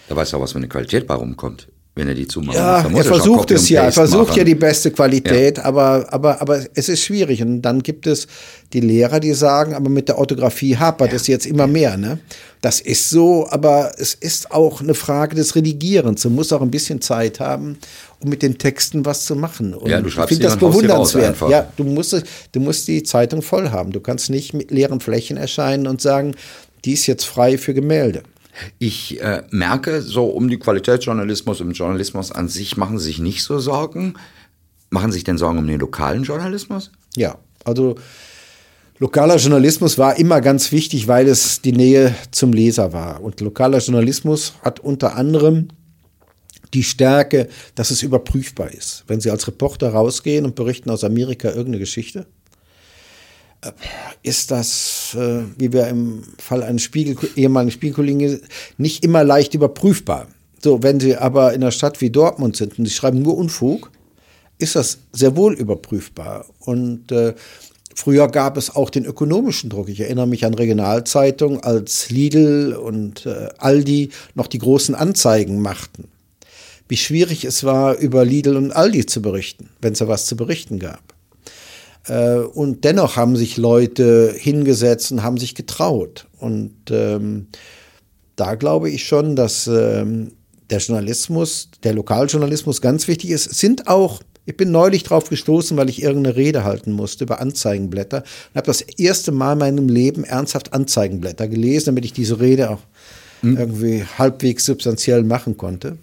[0.08, 2.56] da weiß auch, was für eine Qualität bei rumkommt wenn er die zumacht.
[2.56, 4.38] Ja, er versucht es ja, er versucht machen.
[4.38, 5.64] ja die beste Qualität, ja.
[5.64, 7.40] aber, aber, aber es ist schwierig.
[7.40, 8.28] Und dann gibt es
[8.74, 11.16] die Lehrer, die sagen, aber mit der Orthographie hapert ja.
[11.16, 11.96] es jetzt immer mehr.
[11.96, 12.18] Ne?
[12.60, 16.20] Das ist so, aber es ist auch eine Frage des Redigierens.
[16.20, 17.78] Du musst auch ein bisschen Zeit haben,
[18.20, 19.72] um mit den Texten was zu machen.
[19.72, 21.40] Und ja, du schreibst ich finde das bewundernswert.
[21.48, 23.92] Ja, du musst, du musst die Zeitung voll haben.
[23.92, 26.34] Du kannst nicht mit leeren Flächen erscheinen und sagen,
[26.84, 28.22] die ist jetzt frei für Gemälde.
[28.78, 33.42] Ich äh, merke, so um die Qualitätsjournalismus, im Journalismus an sich machen Sie sich nicht
[33.42, 34.14] so Sorgen.
[34.90, 36.92] Machen Sie sich denn Sorgen um den lokalen Journalismus?
[37.16, 37.96] Ja, also
[38.98, 43.22] lokaler Journalismus war immer ganz wichtig, weil es die Nähe zum Leser war.
[43.22, 45.68] Und lokaler Journalismus hat unter anderem
[46.74, 49.04] die Stärke, dass es überprüfbar ist.
[49.06, 52.26] Wenn Sie als Reporter rausgehen und berichten aus Amerika irgendeine Geschichte,
[54.22, 58.40] ist das, äh, wie wir im Fall eines Spiegel, ehemaligen Spiegelkollegen,
[58.78, 60.28] nicht immer leicht überprüfbar.
[60.62, 63.90] So, wenn Sie aber in einer Stadt wie Dortmund sind und Sie schreiben nur Unfug,
[64.58, 66.46] ist das sehr wohl überprüfbar.
[66.60, 67.34] Und äh,
[67.94, 69.88] früher gab es auch den ökonomischen Druck.
[69.88, 76.08] Ich erinnere mich an Regionalzeitungen, als Lidl und äh, Aldi noch die großen Anzeigen machten.
[76.88, 80.36] Wie schwierig es war, über Lidl und Aldi zu berichten, wenn es da was zu
[80.36, 81.15] berichten gab.
[82.08, 86.26] Äh, und dennoch haben sich Leute hingesetzt und haben sich getraut.
[86.38, 87.48] Und ähm,
[88.36, 90.32] da glaube ich schon, dass ähm,
[90.70, 93.54] der Journalismus, der Lokaljournalismus ganz wichtig ist.
[93.54, 98.18] Sind auch ich bin neulich drauf gestoßen, weil ich irgendeine Rede halten musste über Anzeigenblätter
[98.18, 102.70] und habe das erste Mal in meinem Leben ernsthaft Anzeigenblätter gelesen, damit ich diese Rede
[102.70, 102.78] auch
[103.42, 103.56] mhm.
[103.56, 105.98] irgendwie halbwegs substanziell machen konnte.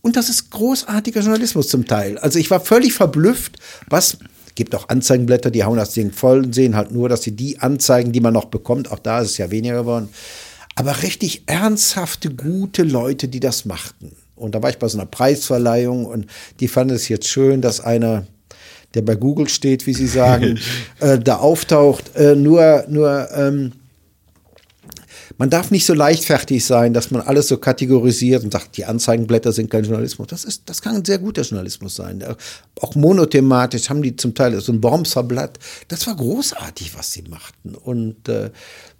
[0.00, 2.18] Und das ist großartiger Journalismus zum Teil.
[2.18, 3.58] Also ich war völlig verblüfft,
[3.88, 4.18] was
[4.56, 7.60] gibt auch Anzeigenblätter, die hauen das Ding voll und sehen halt nur, dass sie die
[7.60, 10.08] Anzeigen, die man noch bekommt, auch da ist es ja weniger geworden,
[10.74, 14.12] aber richtig ernsthafte, gute Leute, die das machten.
[14.34, 16.26] Und da war ich bei so einer Preisverleihung und
[16.60, 18.26] die fanden es jetzt schön, dass einer,
[18.94, 20.58] der bei Google steht, wie sie sagen,
[21.00, 22.14] äh, da auftaucht.
[22.16, 23.72] Äh, nur, nur, ähm,
[25.38, 29.52] man darf nicht so leichtfertig sein, dass man alles so kategorisiert und sagt, die Anzeigenblätter
[29.52, 30.28] sind kein Journalismus.
[30.28, 32.24] Das ist, das kann ein sehr guter Journalismus sein.
[32.80, 35.58] Auch monothematisch haben die zum Teil so ein Wormser Blatt.
[35.88, 37.74] Das war großartig, was sie machten.
[37.74, 38.50] Und äh,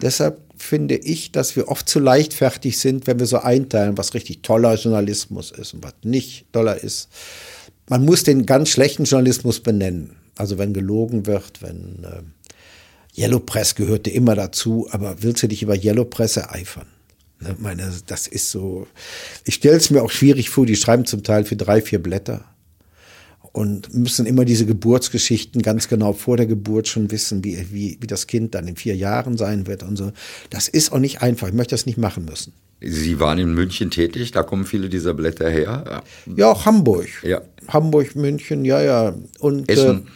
[0.02, 4.42] deshalb finde ich, dass wir oft zu leichtfertig sind, wenn wir so einteilen, was richtig
[4.42, 7.08] toller Journalismus ist und was nicht toller ist.
[7.88, 10.16] Man muss den ganz schlechten Journalismus benennen.
[10.36, 12.22] Also wenn gelogen wird, wenn äh,
[13.16, 16.86] Yellow Press gehörte immer dazu, aber willst du dich über Yellow Press ereifern?
[17.40, 18.86] Ne, meine, das ist so.
[19.44, 22.44] Ich stelle es mir auch schwierig vor, die schreiben zum Teil für drei, vier Blätter
[23.52, 28.06] und müssen immer diese Geburtsgeschichten ganz genau vor der Geburt schon wissen, wie, wie, wie
[28.06, 30.12] das Kind dann in vier Jahren sein wird und so.
[30.50, 31.48] Das ist auch nicht einfach.
[31.48, 32.52] Ich möchte das nicht machen müssen.
[32.80, 36.02] Sie waren in München tätig, da kommen viele dieser Blätter her.
[36.36, 37.08] Ja, auch Hamburg.
[37.22, 37.40] Ja.
[37.68, 39.14] Hamburg, München, ja, ja.
[39.38, 40.06] Und Essen.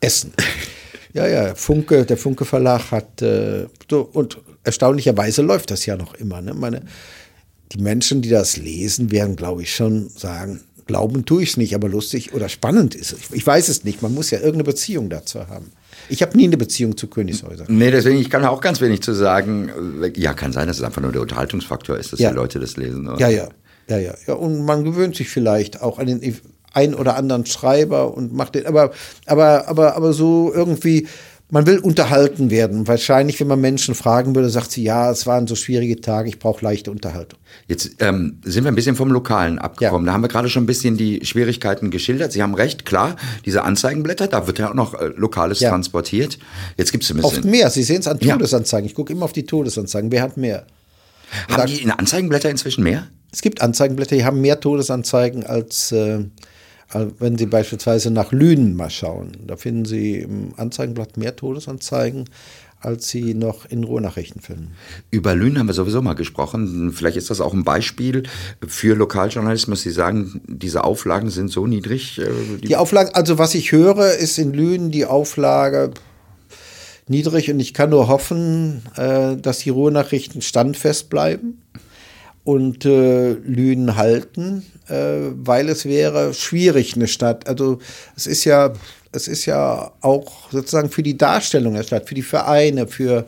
[0.00, 0.32] Äh, Essen.
[1.14, 1.54] ja, ja.
[1.54, 6.42] Funke, der Funke Verlag hat äh, und erstaunlicherweise läuft das ja noch immer.
[6.42, 6.54] Ne?
[6.54, 6.82] Meine,
[7.72, 11.74] die Menschen, die das lesen, werden, glaube ich, schon sagen, Glauben tue ich es nicht,
[11.74, 13.18] aber lustig oder spannend ist es.
[13.32, 14.02] Ich weiß es nicht.
[14.02, 15.72] Man muss ja irgendeine Beziehung dazu haben.
[16.10, 17.66] Ich habe nie eine Beziehung zu Königshäusern.
[17.70, 19.70] Nee, deswegen, ich kann auch ganz wenig zu sagen.
[20.16, 22.30] Ja, kann sein, dass es einfach nur der Unterhaltungsfaktor ist, dass ja.
[22.30, 23.08] die Leute das lesen.
[23.08, 23.18] Oder?
[23.18, 23.48] Ja, ja,
[23.88, 24.34] ja, ja, ja.
[24.34, 26.20] Und man gewöhnt sich vielleicht auch an den
[26.74, 28.92] ein oder anderen Schreiber und macht den, aber,
[29.26, 31.06] aber, aber, aber so irgendwie
[31.50, 32.88] man will unterhalten werden.
[32.88, 36.38] Wahrscheinlich, wenn man Menschen fragen würde, sagt sie, ja, es waren so schwierige Tage, ich
[36.38, 37.38] brauche leichte Unterhaltung.
[37.68, 40.04] Jetzt ähm, sind wir ein bisschen vom Lokalen abgekommen.
[40.04, 40.10] Ja.
[40.10, 42.32] Da haben wir gerade schon ein bisschen die Schwierigkeiten geschildert.
[42.32, 45.70] Sie haben recht, klar, diese Anzeigenblätter, da wird ja auch noch äh, Lokales ja.
[45.70, 46.38] transportiert.
[46.76, 47.38] Jetzt gibt es ein bisschen.
[47.38, 48.86] Oft mehr, Sie sehen es an Todesanzeigen.
[48.86, 50.10] Ich gucke immer auf die Todesanzeigen.
[50.10, 50.66] Wer hat mehr?
[51.48, 53.06] Haben da, die in Anzeigenblätter inzwischen mehr?
[53.30, 55.92] Es gibt Anzeigenblätter, die haben mehr Todesanzeigen als...
[55.92, 56.24] Äh,
[56.92, 62.28] wenn Sie beispielsweise nach Lünen mal schauen, da finden Sie im Anzeigenblatt mehr Todesanzeigen,
[62.80, 64.72] als Sie noch in Ruhrnachrichten finden.
[65.10, 66.92] Über Lünen haben wir sowieso mal gesprochen.
[66.92, 68.24] Vielleicht ist das auch ein Beispiel
[68.66, 69.82] für Lokaljournalismus.
[69.82, 72.18] Sie sagen, diese Auflagen sind so niedrig.
[72.18, 72.28] Äh,
[72.60, 75.92] die, die Auflagen, also was ich höre, ist in Lünen die Auflage
[77.08, 81.62] niedrig und ich kann nur hoffen, äh, dass die Ruhrnachrichten standfest bleiben
[82.44, 87.48] und äh, Lünen halten, äh, weil es wäre schwierig, eine Stadt.
[87.48, 87.78] Also
[88.16, 88.72] es ist ja,
[89.12, 93.26] es ist ja auch sozusagen für die Darstellung der Stadt, für die Vereine, für,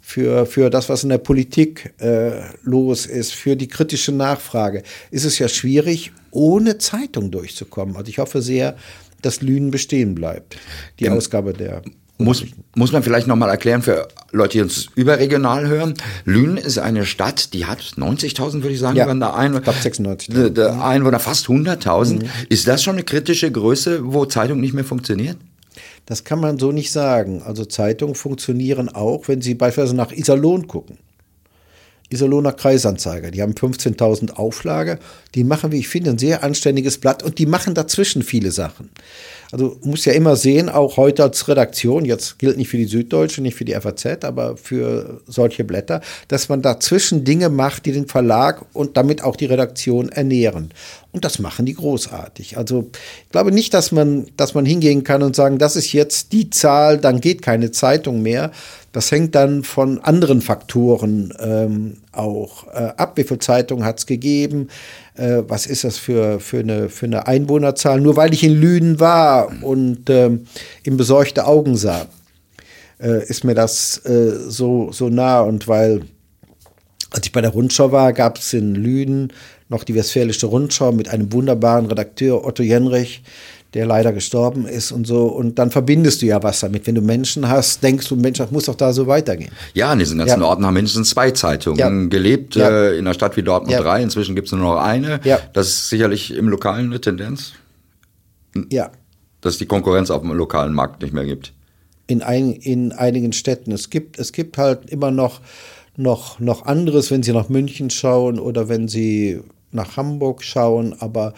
[0.00, 5.24] für, für das, was in der Politik äh, los ist, für die kritische Nachfrage, ist
[5.24, 7.96] es ja schwierig, ohne Zeitung durchzukommen.
[7.96, 8.76] Also ich hoffe sehr,
[9.22, 10.56] dass Lünen bestehen bleibt,
[10.98, 11.12] die ja.
[11.12, 11.82] Ausgabe der
[12.18, 15.94] muss, muss man vielleicht nochmal erklären für Leute, die uns überregional hören.
[16.24, 19.58] Lünen ist eine Stadt, die hat 90.000, würde ich sagen, ja, der Einwohner.
[19.58, 20.34] Ich glaube 96.
[20.34, 22.14] Der, der Einwohner fast 100.000.
[22.14, 22.28] Mhm.
[22.48, 25.36] Ist das schon eine kritische Größe, wo Zeitung nicht mehr funktioniert?
[26.06, 27.42] Das kann man so nicht sagen.
[27.42, 30.98] Also Zeitungen funktionieren auch, wenn Sie beispielsweise nach Iserlohn gucken.
[32.08, 33.32] Iserlohner Kreisanzeiger.
[33.32, 35.00] Die haben 15.000 Auflage.
[35.34, 38.90] Die machen, wie ich finde, ein sehr anständiges Blatt und die machen dazwischen viele Sachen.
[39.52, 43.42] Also muss ja immer sehen, auch heute als Redaktion, jetzt gilt nicht für die Süddeutsche,
[43.42, 48.08] nicht für die FAZ, aber für solche Blätter, dass man dazwischen Dinge macht, die den
[48.08, 50.72] Verlag und damit auch die Redaktion ernähren.
[51.12, 52.58] Und das machen die großartig.
[52.58, 52.90] Also
[53.24, 56.50] ich glaube nicht, dass man, dass man hingehen kann und sagen, das ist jetzt die
[56.50, 58.52] Zahl, dann geht keine Zeitung mehr.
[58.92, 64.68] Das hängt dann von anderen Faktoren ähm, auch äh, Zeitungen hat es gegeben?
[65.14, 68.00] Äh, was ist das für, für, eine, für eine Einwohnerzahl?
[68.00, 70.46] Nur weil ich in Lünen war und ähm,
[70.84, 72.06] ihm besorgte Augen sah,
[73.00, 75.40] äh, ist mir das äh, so, so nah.
[75.40, 76.02] Und weil,
[77.10, 79.32] als ich bei der Rundschau war, gab es in Lünen
[79.68, 83.22] noch die Westfälische Rundschau mit einem wunderbaren Redakteur, Otto Jenrich,
[83.74, 85.26] der leider gestorben ist und so.
[85.26, 86.86] Und dann verbindest du ja was damit.
[86.86, 89.50] Wenn du Menschen hast, denkst du, Mensch, das muss doch da so weitergehen.
[89.74, 90.46] Ja, in diesen ganzen ja.
[90.46, 92.08] Orten haben mindestens zwei Zeitungen ja.
[92.08, 92.54] gelebt.
[92.56, 92.70] Ja.
[92.70, 94.02] Äh, in einer Stadt wie Dortmund drei.
[94.02, 95.20] Inzwischen gibt es nur noch eine.
[95.52, 97.52] Das ist sicherlich im Lokalen eine Tendenz.
[98.70, 98.90] Ja.
[99.40, 101.52] Dass es die Konkurrenz auf dem lokalen Markt nicht mehr gibt.
[102.06, 103.72] In, ein, in einigen Städten.
[103.72, 105.40] Es gibt, es gibt halt immer noch,
[105.96, 109.40] noch, noch anderes, wenn Sie nach München schauen oder wenn Sie
[109.72, 111.34] nach Hamburg schauen, aber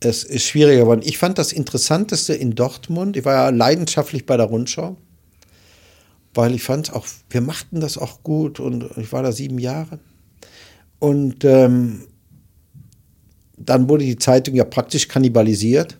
[0.00, 1.02] es ist schwieriger geworden.
[1.04, 4.96] Ich fand das Interessanteste in Dortmund, ich war ja leidenschaftlich bei der Rundschau,
[6.34, 9.98] weil ich fand auch, wir machten das auch gut und ich war da sieben Jahre.
[11.00, 12.04] Und ähm,
[13.56, 15.98] dann wurde die Zeitung ja praktisch kannibalisiert.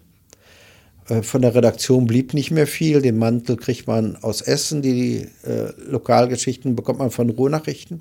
[1.09, 3.03] Äh, von der Redaktion blieb nicht mehr viel.
[3.03, 8.01] Den Mantel kriegt man aus Essen, die äh, Lokalgeschichten bekommt man von Ruhrnachrichten.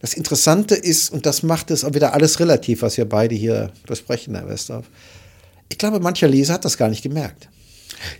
[0.00, 3.70] Das Interessante ist, und das macht es auch wieder alles relativ, was wir beide hier
[3.86, 4.86] besprechen, Herr Westorf.
[5.68, 7.48] Ich glaube, mancher Leser hat das gar nicht gemerkt.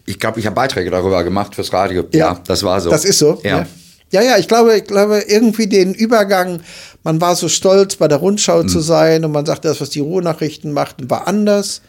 [0.04, 2.04] Ich glaube, ich habe Beiträge darüber gemacht fürs Radio.
[2.12, 2.90] Ja, ja, das war so.
[2.90, 3.40] Das ist so.
[3.42, 3.60] Ja.
[3.60, 3.66] ja.
[4.12, 6.60] Ja, ich glaube, ich glaube, irgendwie den Übergang,
[7.04, 8.68] man war so stolz, bei der Rundschau hm.
[8.68, 11.80] zu sein und man sagte, das, was die Ruhrnachrichten machten, war anders.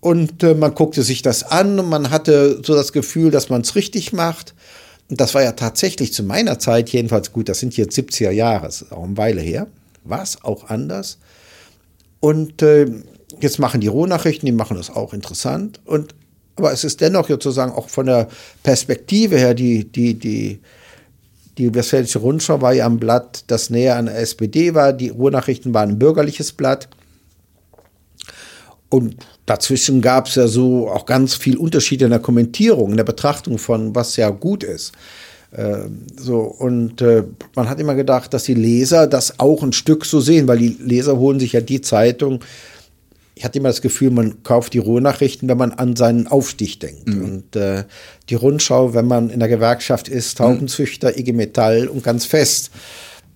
[0.00, 3.60] Und äh, man guckte sich das an und man hatte so das Gefühl, dass man
[3.60, 4.54] es richtig macht.
[5.10, 8.92] Das war ja tatsächlich zu meiner Zeit jedenfalls gut, das sind jetzt 70er Jahre, ist
[8.92, 9.66] auch eine Weile her,
[10.04, 11.18] war es auch anders.
[12.20, 12.86] Und äh,
[13.40, 15.80] jetzt machen die Rohnachrichten, die machen das auch interessant.
[15.84, 16.14] Und,
[16.56, 18.28] aber es ist dennoch sozusagen auch von der
[18.62, 20.60] Perspektive her, die, die, die,
[21.58, 24.92] die Westfälische Rundschau war ja ein Blatt, das näher an der SPD war.
[24.92, 26.88] Die Ruhrnachrichten waren ein bürgerliches Blatt.
[28.90, 33.04] Und dazwischen gab es ja so auch ganz viel Unterschiede in der Kommentierung, in der
[33.04, 34.92] Betrachtung von, was ja gut ist.
[35.52, 37.24] Äh, so, und äh,
[37.54, 40.76] man hat immer gedacht, dass die Leser das auch ein Stück so sehen, weil die
[40.80, 42.40] Leser holen sich ja die Zeitung.
[43.36, 47.08] Ich hatte immer das Gefühl, man kauft die Ruhrnachrichten, wenn man an seinen Aufstieg denkt.
[47.08, 47.24] Mhm.
[47.24, 47.84] Und äh,
[48.28, 52.70] die Rundschau, wenn man in der Gewerkschaft ist, Taubenzüchter, IG Metall und ganz fest.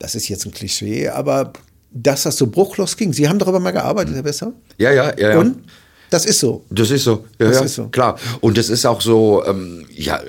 [0.01, 1.53] Das ist jetzt ein Klischee, aber
[1.95, 3.13] dass das so bruchlos ging.
[3.13, 4.53] Sie haben darüber mal gearbeitet, Herr Besser?
[4.77, 5.31] Ja, ja, ja.
[5.31, 5.39] ja.
[5.39, 5.63] Und?
[6.11, 6.65] Das ist so.
[6.71, 7.25] Das ist so.
[7.41, 7.89] Ja, das ja, ist so.
[7.89, 8.19] Klar.
[8.41, 10.21] Und das ist auch so, ähm, ja,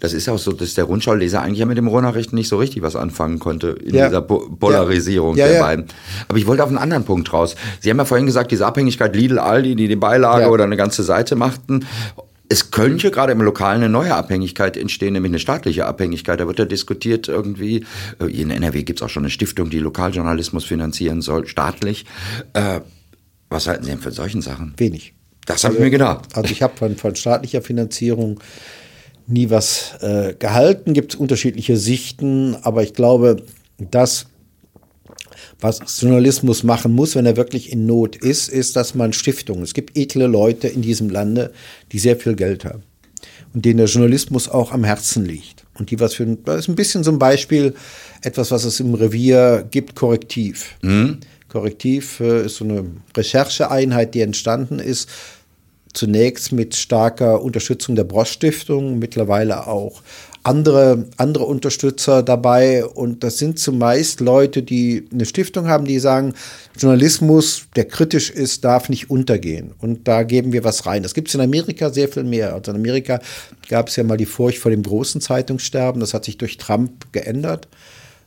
[0.00, 2.82] das ist auch so, dass der Rundschauleser eigentlich ja mit dem Rohrnachrichten nicht so richtig
[2.82, 4.08] was anfangen konnte in ja.
[4.08, 5.46] dieser po Polarisierung ja.
[5.46, 5.86] der beiden.
[6.28, 7.54] Aber ich wollte auf einen anderen Punkt raus.
[7.80, 11.02] Sie haben ja vorhin gesagt, diese Abhängigkeit Lidl, Aldi, die die Beilage oder eine ganze
[11.02, 11.86] Seite machten.
[12.48, 16.38] Es könnte gerade im Lokalen eine neue Abhängigkeit entstehen, nämlich eine staatliche Abhängigkeit.
[16.38, 17.84] Da wird ja diskutiert irgendwie,
[18.20, 22.06] äh, in NRW gibt es auch schon eine Stiftung, die Lokaljournalismus finanzieren soll, staatlich.
[22.52, 22.80] Äh,
[23.48, 24.74] was halten Sie denn von solchen Sachen?
[24.76, 25.14] Wenig.
[25.46, 26.36] Das habe also, ich mir gedacht.
[26.36, 28.40] Also ich habe von, von, staatlicher Finanzierung
[29.26, 30.92] nie was äh, gehalten.
[30.92, 33.42] Gibt es unterschiedliche Sichten, aber ich glaube,
[33.78, 34.26] das
[35.60, 39.74] was Journalismus machen muss, wenn er wirklich in Not ist, ist, dass man Stiftungen, es
[39.74, 41.52] gibt edle Leute in diesem Lande,
[41.92, 42.82] die sehr viel Geld haben
[43.54, 45.64] und denen der Journalismus auch am Herzen liegt.
[45.78, 47.74] Und die was für, das ist ein bisschen so ein Beispiel,
[48.22, 50.76] etwas, was es im Revier gibt, Korrektiv.
[50.82, 51.18] Mhm.
[51.48, 52.84] Korrektiv äh, ist so eine
[53.16, 55.08] Rechercheeinheit, die entstanden ist,
[55.92, 60.02] zunächst mit starker Unterstützung der Brosch Stiftung, mittlerweile auch
[60.46, 62.84] andere, andere Unterstützer dabei.
[62.84, 66.34] Und das sind zumeist Leute, die eine Stiftung haben, die sagen,
[66.78, 69.74] Journalismus, der kritisch ist, darf nicht untergehen.
[69.80, 71.02] Und da geben wir was rein.
[71.02, 72.54] Das gibt es in Amerika sehr viel mehr.
[72.54, 73.20] Also in Amerika
[73.68, 76.00] gab es ja mal die Furcht vor dem großen Zeitungssterben.
[76.00, 77.66] Das hat sich durch Trump geändert.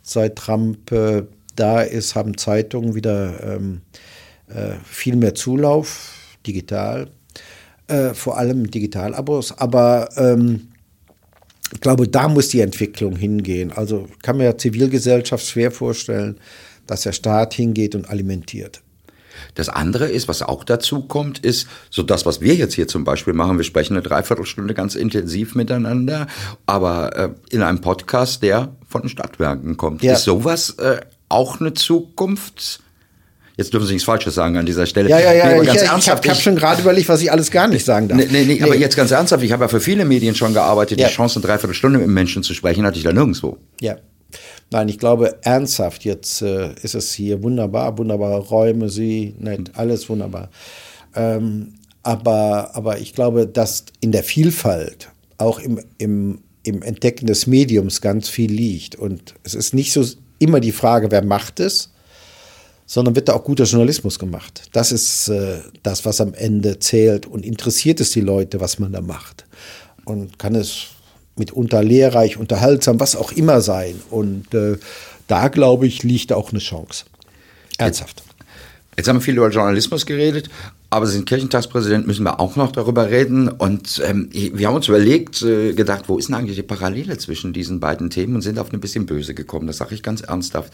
[0.02, 1.24] Seit Trump äh,
[1.56, 3.82] da ist, haben Zeitungen wieder ähm,
[4.48, 6.14] äh, viel mehr Zulauf,
[6.46, 7.10] digital.
[7.88, 9.58] Äh, vor allem Digitalabos.
[9.58, 10.69] Aber ähm,
[11.72, 13.72] ich glaube, da muss die Entwicklung hingehen.
[13.72, 16.38] Also kann mir Zivilgesellschaft schwer vorstellen,
[16.88, 18.82] dass der Staat hingeht und alimentiert.
[19.56, 23.04] Das andere ist, was auch dazu kommt, ist so das, was wir jetzt hier zum
[23.04, 23.58] Beispiel machen.
[23.58, 26.28] Wir sprechen eine Dreiviertelstunde ganz intensiv miteinander,
[26.66, 30.04] aber äh, in einem Podcast, der von den Stadtwerken kommt.
[30.04, 30.14] Ja.
[30.14, 32.82] Ist sowas äh, auch eine Zukunft?
[33.60, 35.10] Jetzt dürfen Sie nichts Falsches sagen an dieser Stelle.
[35.10, 35.48] Ja, ja, ja.
[35.50, 38.18] Nee, ich ich habe hab schon gerade überlegt, was ich alles gar nicht sagen darf.
[38.18, 40.98] Nee, nee, nee, aber jetzt ganz ernsthaft, ich habe ja für viele Medien schon gearbeitet,
[40.98, 41.10] ja.
[41.10, 43.58] die Chance, eine Dreiviertelstunde mit Menschen zu sprechen, hatte ich da nirgendwo.
[43.82, 43.98] Ja.
[44.72, 50.08] Nein, ich glaube ernsthaft, jetzt äh, ist es hier wunderbar, wunderbare Räume, Sie, nett, alles
[50.08, 50.50] wunderbar.
[51.14, 57.46] Ähm, aber, aber ich glaube, dass in der Vielfalt, auch im, im, im Entdecken des
[57.46, 58.96] Mediums ganz viel liegt.
[58.96, 60.06] Und es ist nicht so
[60.38, 61.92] immer die Frage, wer macht es,
[62.90, 64.64] sondern wird da auch guter Journalismus gemacht.
[64.72, 68.92] Das ist äh, das, was am Ende zählt und interessiert es die Leute, was man
[68.92, 69.46] da macht.
[70.06, 70.88] Und kann es
[71.36, 74.02] mitunter lehrreich, unterhaltsam, was auch immer sein.
[74.10, 74.78] Und äh,
[75.28, 77.06] da, glaube ich, liegt auch eine Chance.
[77.78, 78.24] Ernsthaft.
[78.98, 80.50] Jetzt haben wir viel über Journalismus geredet,
[80.92, 83.48] aber Sie sind Kirchentagspräsident, müssen wir auch noch darüber reden.
[83.48, 87.54] Und ähm, wir haben uns überlegt, äh, gedacht, wo ist denn eigentlich die Parallele zwischen
[87.54, 89.68] diesen beiden Themen und sind auf ein bisschen böse gekommen.
[89.68, 90.74] Das sage ich ganz ernsthaft.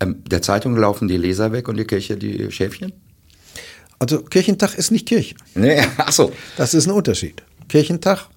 [0.00, 2.92] Ähm, der Zeitung laufen die Leser weg und die Kirche die Schäfchen?
[4.00, 5.36] Also Kirchentag ist nicht Kirche.
[5.54, 6.32] Nee, ach so.
[6.56, 7.42] Das ist ein Unterschied.
[7.68, 8.28] Kirchentag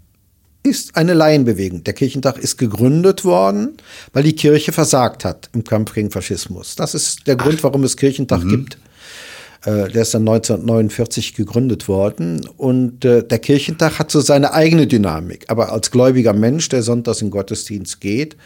[0.61, 1.83] ist eine Laienbewegung.
[1.83, 3.77] Der Kirchentag ist gegründet worden,
[4.13, 6.75] weil die Kirche versagt hat im Kampf gegen Faschismus.
[6.75, 8.49] Das ist der Grund, warum es Kirchentag mhm.
[8.49, 8.77] gibt.
[9.65, 12.47] Äh, der ist dann 1949 gegründet worden.
[12.57, 15.45] Und äh, der Kirchentag hat so seine eigene Dynamik.
[15.47, 18.37] Aber als gläubiger Mensch, der sonntags in Gottesdienst geht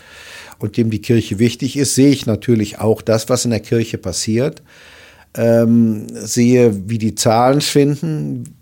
[0.59, 3.97] und dem die Kirche wichtig ist, sehe ich natürlich auch das, was in der Kirche
[3.97, 4.63] passiert.
[5.35, 8.55] Ähm, sehe, wie die Zahlen schwinden.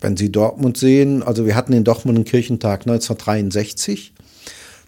[0.00, 4.12] Wenn Sie Dortmund sehen, also wir hatten in Dortmund einen Kirchentag 1963.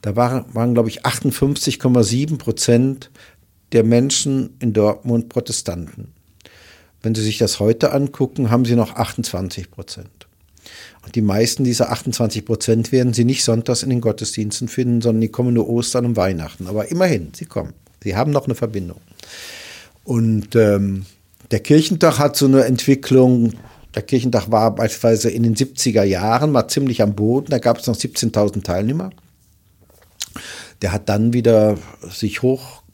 [0.03, 3.11] Da waren, waren glaube ich, 58,7 Prozent
[3.73, 6.15] der Menschen in Dortmund Protestanten.
[7.05, 10.27] Wenn Sie sich das heute angucken, haben Sie noch 28 Prozent.
[11.05, 15.21] Und die meisten dieser 28 Prozent werden Sie nicht sonntags in den Gottesdiensten finden, sondern
[15.21, 16.67] die kommen nur Ostern und Weihnachten.
[16.67, 17.75] Aber immerhin, sie kommen.
[18.03, 19.01] Sie haben noch eine Verbindung.
[20.03, 21.05] Und ähm,
[21.51, 23.53] der Kirchentag hat so eine Entwicklung.
[23.95, 27.51] Der Kirchentag war beispielsweise in den 70er Jahren mal ziemlich am Boden.
[27.51, 29.11] Da gab es noch 17.000 Teilnehmer.
[30.81, 31.77] Der hat dann wieder
[32.11, 32.43] sich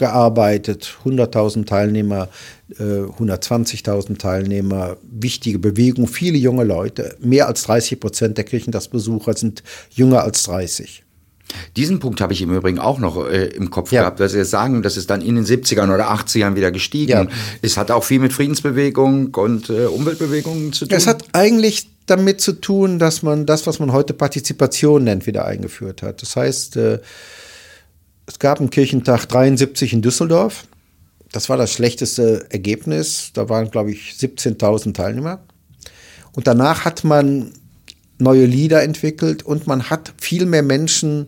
[0.01, 2.29] hochgearbeitet, 100.000 Teilnehmer,
[2.79, 7.17] äh, 120.000 Teilnehmer, wichtige Bewegung, viele junge Leute.
[7.21, 11.05] Mehr als 30 Prozent der Kirchentagsbesucher sind jünger als 30.
[11.77, 14.03] Diesen Punkt habe ich im Übrigen auch noch äh, im Kopf ja.
[14.03, 17.27] gehabt, dass Sie sagen, dass es dann in den 70ern oder 80ern wieder gestiegen ja.
[17.61, 20.97] Es hat auch viel mit Friedensbewegung und äh, Umweltbewegungen zu tun.
[20.97, 25.45] Es hat eigentlich damit zu tun, dass man das, was man heute Partizipation nennt, wieder
[25.45, 26.23] eingeführt hat.
[26.23, 27.01] Das heißt, äh,
[28.31, 30.69] es gab einen Kirchentag 73 in Düsseldorf.
[31.33, 33.33] Das war das schlechteste Ergebnis.
[33.35, 35.41] Da waren, glaube ich, 17.000 Teilnehmer.
[36.37, 37.51] Und danach hat man
[38.19, 41.27] neue Lieder entwickelt und man hat viel mehr Menschen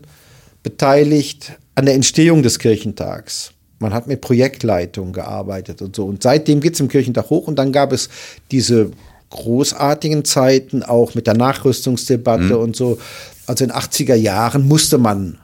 [0.63, 3.51] beteiligt an der Entstehung des Kirchentags.
[3.79, 6.05] Man hat mit Projektleitung gearbeitet und so.
[6.05, 8.07] Und seitdem geht es im Kirchentag hoch und dann gab es
[8.49, 8.91] diese
[9.29, 12.61] großartigen Zeiten auch mit der Nachrüstungsdebatte mhm.
[12.61, 12.97] und so.
[13.45, 15.39] Also in 80er Jahren musste man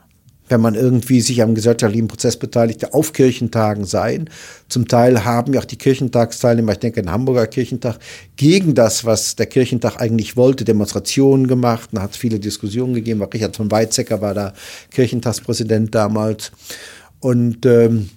[0.50, 4.30] wenn man irgendwie sich am gesellschaftlichen Prozess beteiligte, auf Kirchentagen sein.
[4.68, 8.00] Zum Teil haben ja auch die Kirchentagsteilnehmer, ich denke, den Hamburger Kirchentag,
[8.36, 11.90] gegen das, was der Kirchentag eigentlich wollte, Demonstrationen gemacht.
[11.92, 13.24] Da hat es viele Diskussionen gegeben.
[13.24, 14.54] Richard von Weizsäcker war da
[14.92, 16.52] Kirchentagspräsident damals.
[17.20, 18.10] Und ähm,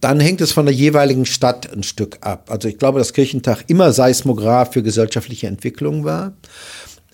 [0.00, 2.50] dann hängt es von der jeweiligen Stadt ein Stück ab.
[2.50, 6.34] Also ich glaube, dass Kirchentag immer Seismograph für gesellschaftliche Entwicklung war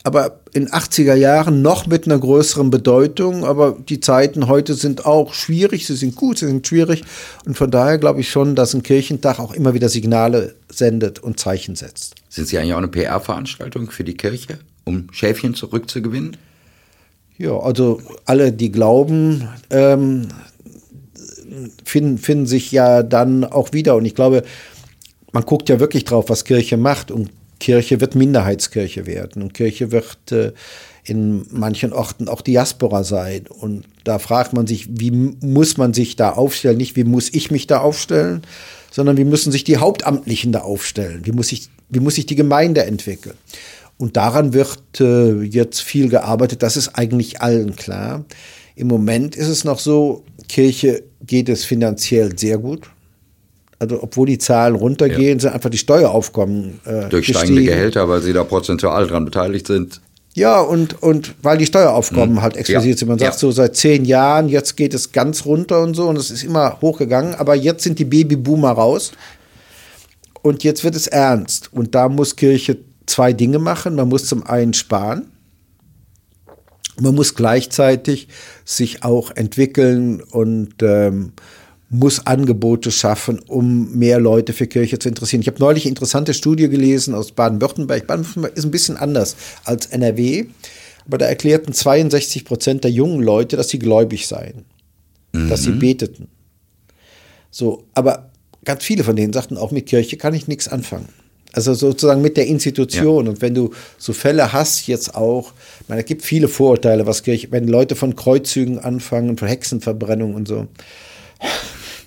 [0.02, 3.44] aber in 80er Jahren noch mit einer größeren Bedeutung.
[3.44, 7.04] Aber die Zeiten heute sind auch schwierig, sie sind gut, sie sind schwierig.
[7.44, 11.38] Und von daher glaube ich schon, dass ein Kirchentag auch immer wieder Signale sendet und
[11.38, 12.14] Zeichen setzt.
[12.28, 16.36] Sind Sie eigentlich auch eine PR-Veranstaltung für die Kirche, um Schäfchen zurückzugewinnen?
[17.36, 20.28] Ja, also alle, die glauben, ähm,
[21.84, 23.96] finden, finden sich ja dann auch wieder.
[23.96, 24.44] Und ich glaube,
[25.32, 27.10] man guckt ja wirklich drauf, was Kirche macht.
[27.10, 27.30] Und
[27.60, 30.52] Kirche wird Minderheitskirche werden und Kirche wird äh,
[31.04, 33.46] in manchen Orten auch Diaspora sein.
[33.46, 36.78] Und da fragt man sich, wie muss man sich da aufstellen?
[36.78, 38.42] Nicht, wie muss ich mich da aufstellen,
[38.90, 41.20] sondern wie müssen sich die Hauptamtlichen da aufstellen?
[41.24, 43.36] Wie muss ich, wie muss sich die Gemeinde entwickeln?
[43.98, 46.62] Und daran wird äh, jetzt viel gearbeitet.
[46.62, 48.24] Das ist eigentlich allen klar.
[48.74, 52.90] Im Moment ist es noch so, Kirche geht es finanziell sehr gut
[53.80, 55.40] also obwohl die Zahlen runtergehen, ja.
[55.40, 57.38] sind einfach die Steueraufkommen äh, durch gestiegen.
[57.38, 60.00] steigende Gehälter, weil sie da prozentual dran beteiligt sind.
[60.34, 62.42] Ja, und, und weil die Steueraufkommen hm.
[62.42, 63.08] halt explodiert sind.
[63.08, 63.38] Man sagt ja.
[63.38, 66.80] so seit zehn Jahren, jetzt geht es ganz runter und so und es ist immer
[66.80, 69.12] hochgegangen, aber jetzt sind die Babyboomer raus
[70.42, 71.72] und jetzt wird es ernst.
[71.72, 73.96] Und da muss Kirche zwei Dinge machen.
[73.96, 75.32] Man muss zum einen sparen.
[77.00, 78.28] Man muss gleichzeitig
[78.64, 81.32] sich auch entwickeln und ähm,
[81.90, 85.42] muss Angebote schaffen, um mehr Leute für Kirche zu interessieren.
[85.42, 88.06] Ich habe neulich eine interessante Studie gelesen aus Baden-Württemberg.
[88.06, 89.34] Baden-Württemberg ist ein bisschen anders
[89.64, 90.46] als NRW,
[91.04, 94.64] aber da erklärten 62 Prozent der jungen Leute, dass sie gläubig seien,
[95.32, 95.48] mhm.
[95.48, 95.80] dass sie mhm.
[95.80, 96.28] beteten.
[97.50, 98.30] So, aber
[98.64, 101.08] ganz viele von denen sagten auch, mit Kirche kann ich nichts anfangen.
[101.52, 103.24] Also sozusagen mit der Institution.
[103.24, 103.32] Ja.
[103.32, 107.24] Und wenn du so Fälle hast, jetzt auch, ich meine, es gibt viele Vorurteile, was
[107.24, 110.68] Kirche, wenn Leute von Kreuzzügen anfangen, von Hexenverbrennung und so.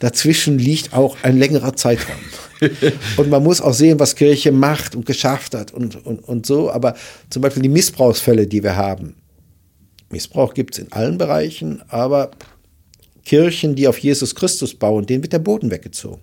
[0.04, 2.20] Dazwischen liegt auch ein längerer Zeitraum.
[3.18, 6.72] und man muss auch sehen, was Kirche macht und geschafft hat und, und, und so.
[6.72, 6.95] Aber
[7.30, 9.16] zum Beispiel die Missbrauchsfälle, die wir haben.
[10.10, 12.32] Missbrauch gibt es in allen Bereichen, aber
[13.26, 16.22] Kirchen, die auf Jesus Christus bauen, denen wird der Boden weggezogen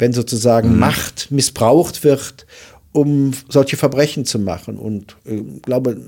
[0.00, 0.78] wenn sozusagen mhm.
[0.78, 2.46] Macht missbraucht wird,
[2.92, 4.76] um solche Verbrechen zu machen.
[4.76, 6.00] Und ich äh, glaube,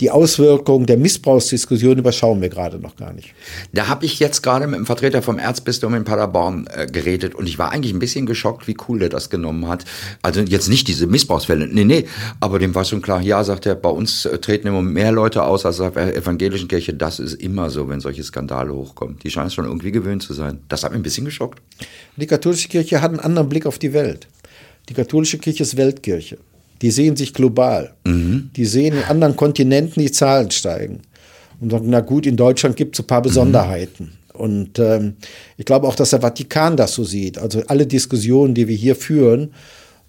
[0.00, 3.34] die Auswirkungen der Missbrauchsdiskussion überschauen wir gerade noch gar nicht.
[3.72, 7.48] Da habe ich jetzt gerade mit einem Vertreter vom Erzbistum in Paderborn äh, geredet und
[7.48, 9.84] ich war eigentlich ein bisschen geschockt, wie cool der das genommen hat.
[10.22, 12.06] Also jetzt nicht diese Missbrauchsfälle, nee, nee,
[12.40, 15.42] aber dem war schon klar, ja, sagt er, bei uns äh, treten immer mehr Leute
[15.42, 16.94] aus als auf der evangelischen Kirche.
[16.94, 19.18] Das ist immer so, wenn solche Skandale hochkommen.
[19.22, 20.60] Die scheinen es schon irgendwie gewöhnt zu sein.
[20.68, 21.60] Das hat mich ein bisschen geschockt.
[22.16, 24.28] Die katholische Kirche hat einen anderen Blick auf die Welt.
[24.88, 26.38] Die katholische Kirche ist Weltkirche.
[26.82, 27.94] Die sehen sich global.
[28.04, 28.50] Mhm.
[28.56, 31.00] Die sehen in anderen Kontinenten die Zahlen steigen.
[31.60, 34.04] Und sagen, na gut, in Deutschland gibt es ein paar Besonderheiten.
[34.04, 34.40] Mhm.
[34.40, 35.16] Und ähm,
[35.56, 37.38] ich glaube auch, dass der Vatikan das so sieht.
[37.38, 39.52] Also alle Diskussionen, die wir hier führen,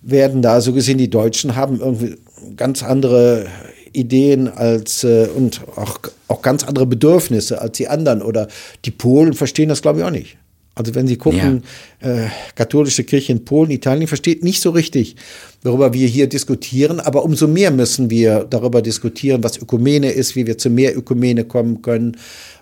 [0.01, 2.17] werden da so gesehen, die Deutschen haben irgendwie
[2.55, 3.47] ganz andere
[3.91, 8.21] Ideen als äh, und auch, auch ganz andere Bedürfnisse als die anderen.
[8.21, 8.47] Oder
[8.85, 10.37] die Polen verstehen das, glaube ich, auch nicht.
[10.79, 11.63] Also wenn Sie gucken,
[12.01, 12.09] ja.
[12.09, 15.17] äh, katholische Kirche in Polen, Italien versteht nicht so richtig,
[15.61, 20.47] worüber wir hier diskutieren, aber umso mehr müssen wir darüber diskutieren, was Ökumene ist, wie
[20.47, 22.15] wir zu mehr Ökumene kommen können,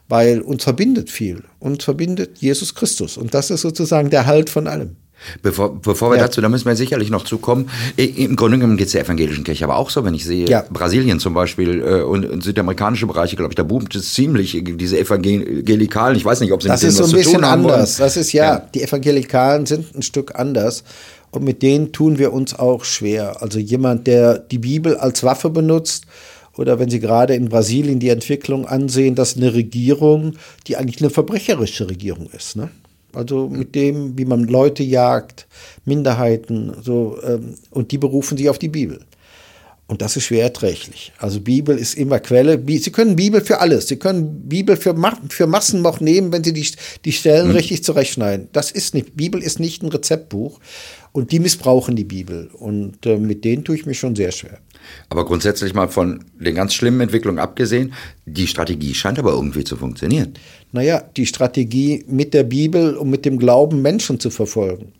[0.09, 1.43] weil uns verbindet viel.
[1.59, 4.95] Uns verbindet Jesus Christus und das ist sozusagen der Halt von allem.
[5.41, 6.23] Bevor, bevor wir ja.
[6.23, 7.69] dazu, da müssen wir sicherlich noch zukommen.
[7.95, 10.63] Im Grunde genommen geht es der evangelischen Kirche aber auch so, wenn ich sehe, ja.
[10.69, 14.99] Brasilien zum Beispiel äh, und, und südamerikanische Bereiche, glaube ich, da boomt es ziemlich, diese
[14.99, 16.15] Evangelikalen.
[16.15, 17.97] Ich weiß nicht, ob sie das mit ist so ein bisschen anders.
[17.97, 20.83] Das ist ja, ja, die Evangelikalen sind ein Stück anders
[21.31, 23.41] und mit denen tun wir uns auch schwer.
[23.41, 26.05] Also jemand, der die Bibel als Waffe benutzt,
[26.57, 30.33] oder wenn Sie gerade in Brasilien die Entwicklung ansehen, dass eine Regierung,
[30.65, 32.69] die eigentlich eine verbrecherische Regierung ist, ne?
[33.17, 35.47] Also mit dem, wie man Leute jagt,
[35.85, 38.99] Minderheiten, so, ähm, und die berufen sich auf die Bibel.
[39.87, 41.13] Und das ist schwer erträglich.
[41.17, 42.61] Also Bibel ist immer Quelle.
[42.67, 43.87] Sie können Bibel für alles.
[43.87, 44.93] Sie können Bibel für,
[45.29, 46.67] für Massen noch nehmen, wenn Sie die,
[47.05, 47.55] die Stellen mhm.
[47.55, 48.49] richtig zurechtschneiden.
[48.51, 50.59] Das ist nicht, Bibel ist nicht ein Rezeptbuch.
[51.13, 52.49] Und die missbrauchen die Bibel.
[52.53, 54.59] Und äh, mit denen tue ich mich schon sehr schwer.
[55.09, 57.93] Aber grundsätzlich mal von den ganz schlimmen Entwicklungen abgesehen,
[58.25, 60.33] die Strategie scheint aber irgendwie zu funktionieren.
[60.71, 64.91] Naja, die Strategie mit der Bibel und mit dem Glauben Menschen zu verfolgen.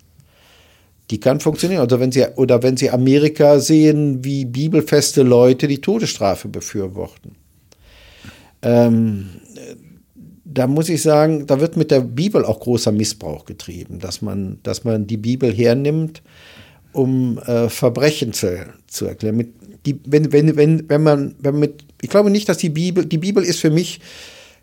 [1.11, 1.83] Die kann funktionieren.
[1.83, 7.35] Oder wenn Sie, oder wenn Sie Amerika sehen, wie bibelfeste Leute die Todesstrafe befürworten.
[8.61, 9.27] Ähm,
[10.43, 14.59] da muss ich sagen, da wird mit der Bibel auch großer Missbrauch getrieben, dass man,
[14.63, 16.21] dass man die Bibel hernimmt,
[16.93, 19.37] um äh, Verbrechen zu, zu erklären.
[19.37, 19.49] Mit,
[19.85, 23.05] die, wenn, wenn, wenn, wenn man, wenn man mit, ich glaube nicht, dass die Bibel,
[23.05, 23.99] die Bibel ist für mich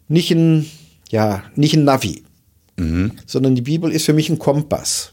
[0.09, 0.67] nicht ein,
[1.15, 2.25] ja, nicht ein Navi,
[2.77, 3.12] mhm.
[3.25, 5.12] sondern die Bibel ist für mich ein Kompass.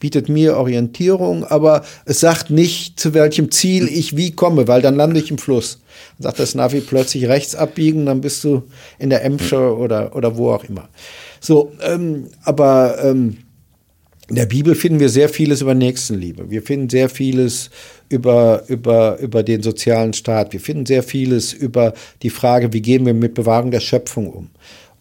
[0.00, 4.96] Bietet mir Orientierung, aber es sagt nicht, zu welchem Ziel ich wie komme, weil dann
[4.96, 5.80] lande ich im Fluss.
[6.16, 8.62] Dann sagt das Navi plötzlich rechts abbiegen, dann bist du
[8.98, 10.88] in der Emscher oder, oder wo auch immer.
[11.40, 13.36] So, ähm, aber ähm,
[14.30, 16.48] in der Bibel finden wir sehr vieles über Nächstenliebe.
[16.48, 17.68] Wir finden sehr vieles
[18.08, 20.54] über, über, über den sozialen Staat.
[20.54, 21.92] Wir finden sehr vieles über
[22.22, 24.50] die Frage, wie gehen wir mit Bewahrung der Schöpfung um.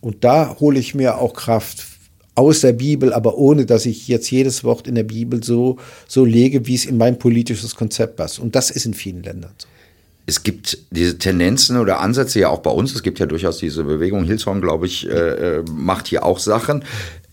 [0.03, 1.85] Und da hole ich mir auch Kraft
[2.35, 5.77] aus der Bibel, aber ohne, dass ich jetzt jedes Wort in der Bibel so,
[6.09, 8.39] so lege, wie es in mein politisches Konzept passt.
[8.39, 9.67] Und das ist in vielen Ländern so.
[10.25, 12.93] Es gibt diese Tendenzen oder Ansätze ja auch bei uns.
[12.93, 14.25] Es gibt ja durchaus diese Bewegung.
[14.25, 16.83] Hillsong, glaube ich, äh, äh macht hier auch Sachen.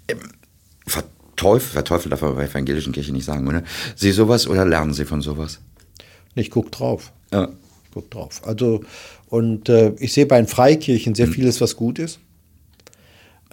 [0.07, 0.19] Ähm,
[0.87, 3.65] verteufelt, verteufelt darf man bei evangelischen Kirchen nicht sagen, oder?
[3.97, 5.59] Sie sowas oder lernen Sie von sowas?
[6.37, 7.13] Ich gucke drauf.
[7.33, 7.49] Ja.
[7.85, 8.43] Ich guck drauf.
[8.45, 8.83] Also,
[9.29, 11.33] und äh, ich sehe bei den Freikirchen sehr mhm.
[11.33, 12.21] vieles, was gut ist.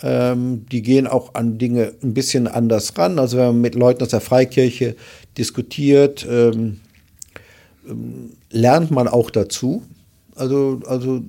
[0.02, 3.18] Ähm, die gehen auch an Dinge ein bisschen anders ran.
[3.20, 4.96] Also wenn man mit Leuten aus der Freikirche
[5.38, 6.80] diskutiert, ähm,
[7.90, 9.84] ähm lernt man auch dazu.
[10.36, 11.22] Also, also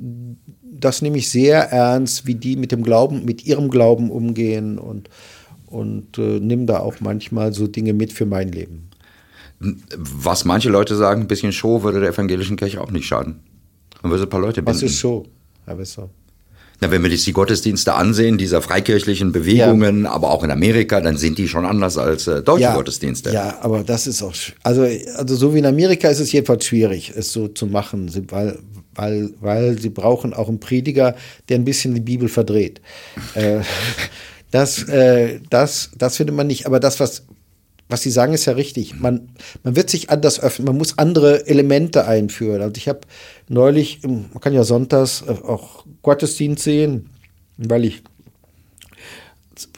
[0.63, 5.09] das nehme ich sehr ernst, wie die mit dem Glauben, mit ihrem Glauben umgehen und
[5.71, 8.89] und äh, nimm da auch manchmal so Dinge mit für mein Leben.
[9.61, 13.41] Was manche Leute sagen, ein bisschen Show würde der evangelischen Kirche auch nicht schaden.
[14.03, 14.77] Man würde ein paar Leute binden.
[14.77, 15.27] Was ist Show,
[15.67, 16.09] Herr Wesser?
[16.81, 20.11] Na, wenn wir jetzt die Gottesdienste ansehen, dieser freikirchlichen Bewegungen, ja.
[20.13, 23.33] aber auch in Amerika, dann sind die schon anders als äh, deutsche ja, Gottesdienste.
[23.33, 27.13] Ja, aber das ist auch, also, also so wie in Amerika ist es jedenfalls schwierig,
[27.17, 28.59] es so zu machen, weil,
[28.95, 31.17] weil, weil sie brauchen auch einen Prediger,
[31.49, 32.81] der ein bisschen die Bibel verdreht.
[33.35, 33.61] äh,
[34.53, 36.67] das, äh, das, das findet man nicht.
[36.67, 37.25] Aber das, was,
[37.89, 38.99] was Sie sagen, ist ja richtig.
[38.99, 39.31] Man,
[39.63, 42.61] man wird sich anders öffnen, man muss andere Elemente einführen.
[42.61, 43.01] Also ich habe
[43.49, 47.11] neulich, man kann ja sonntags äh, auch Gottesdienst sehen,
[47.57, 48.03] weil ich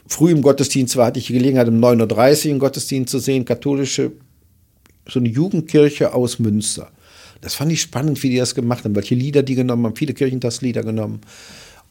[0.06, 3.44] früh im Gottesdienst war, hatte ich die Gelegenheit, um 9.30 Uhr einen Gottesdienst zu sehen,
[3.44, 4.12] katholische,
[5.08, 6.90] so eine Jugendkirche aus Münster.
[7.40, 10.12] Das fand ich spannend, wie die das gemacht haben, welche Lieder die genommen haben, viele
[10.12, 11.20] Kirchentagslieder genommen.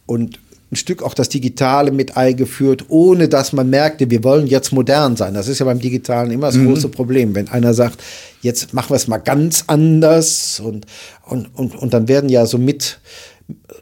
[0.05, 0.39] Und
[0.71, 5.15] ein Stück auch das Digitale mit eingeführt, ohne dass man merkte, wir wollen jetzt modern
[5.15, 5.33] sein.
[5.33, 6.67] Das ist ja beim Digitalen immer das mhm.
[6.67, 7.33] große Problem.
[7.33, 8.03] Wenn einer sagt,
[8.41, 10.85] jetzt machen wir es mal ganz anders und,
[11.25, 12.99] und, und, und dann werden ja so mit,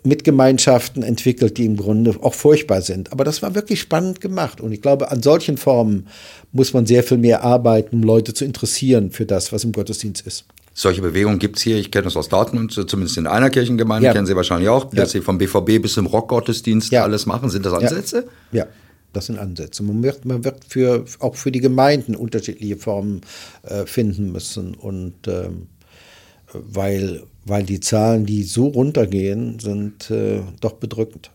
[0.03, 3.11] Mitgemeinschaften entwickelt, die im Grunde auch furchtbar sind.
[3.11, 4.61] Aber das war wirklich spannend gemacht.
[4.61, 6.07] Und ich glaube, an solchen Formen
[6.51, 10.25] muss man sehr viel mehr arbeiten, um Leute zu interessieren für das, was im Gottesdienst
[10.25, 10.45] ist.
[10.80, 14.13] Solche Bewegungen gibt es hier, ich kenne das aus Dortmund, zumindest in einer Kirchengemeinde, ja.
[14.13, 15.19] kennen Sie wahrscheinlich auch, dass ja.
[15.19, 17.01] Sie vom BVB bis zum Rockgottesdienst ja.
[17.01, 17.49] alles machen.
[17.49, 18.28] Sind das Ansätze?
[18.51, 18.59] Ja.
[18.59, 18.67] ja.
[19.11, 19.82] Das sind Ansätze.
[19.82, 23.21] Man wird, man wird für, auch für die Gemeinden unterschiedliche Formen
[23.63, 24.75] äh, finden müssen.
[24.75, 25.65] Und ähm,
[26.53, 31.32] weil, weil die Zahlen, die so runtergehen, sind äh, doch bedrückend.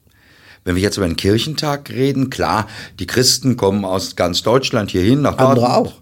[0.63, 2.69] Wenn wir jetzt über den Kirchentag reden, klar,
[3.01, 5.67] die Christen kommen aus ganz Deutschland hierhin nach Dortmund.
[5.67, 5.95] Andere auch.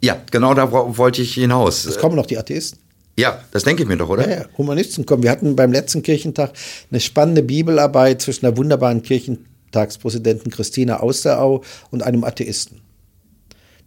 [0.00, 1.84] Ja, genau da wollte ich hinaus.
[1.84, 2.87] Es kommen noch die Atheisten.
[3.18, 4.30] Ja, das denke ich mir doch, oder?
[4.30, 5.24] Ja, ja, Humanisten kommen.
[5.24, 6.52] Wir hatten beim letzten Kirchentag
[6.88, 12.80] eine spannende Bibelarbeit zwischen der wunderbaren Kirchentagspräsidentin Christina Austerau und einem Atheisten.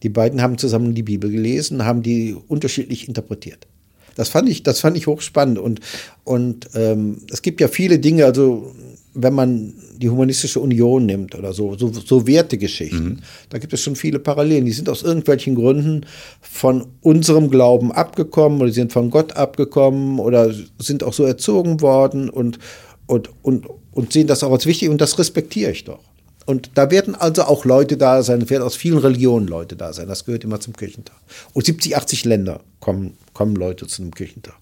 [0.04, 3.68] Die beiden haben zusammen die Bibel gelesen, haben die unterschiedlich interpretiert.
[4.16, 5.60] Das fand ich, das fand ich hochspannend.
[5.60, 5.80] Und,
[6.26, 8.76] und ähm, es gibt ja viele Dinge, also
[9.14, 13.20] wenn man die Humanistische Union nimmt oder so, so, so Wertegeschichten, mhm.
[13.50, 14.66] da gibt es schon viele Parallelen.
[14.66, 16.06] Die sind aus irgendwelchen Gründen
[16.42, 22.30] von unserem Glauben abgekommen oder sind von Gott abgekommen oder sind auch so erzogen worden
[22.30, 22.60] und,
[23.06, 26.00] und, und, und sehen das auch als wichtig und das respektiere ich doch.
[26.46, 29.94] Und da werden also auch Leute da sein, es werden aus vielen Religionen Leute da
[29.94, 30.08] sein.
[30.08, 31.16] Das gehört immer zum Kirchentag.
[31.54, 34.56] Und 70, 80 Länder kommen, kommen Leute zu einem Kirchentag.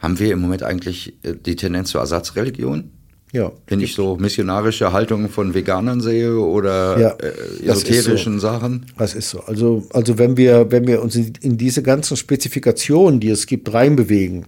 [0.00, 2.90] Haben wir im Moment eigentlich äh, die Tendenz zur Ersatzreligion?
[3.34, 3.50] Ja.
[3.66, 8.46] Wenn ich so missionarische Haltungen von Veganern sehe oder ja, äh, esoterischen so.
[8.46, 8.86] Sachen.
[8.96, 9.40] Das ist so.
[9.40, 13.74] Also, also wenn wir, wenn wir uns in, in diese ganzen Spezifikationen, die es gibt,
[13.74, 14.46] reinbewegen,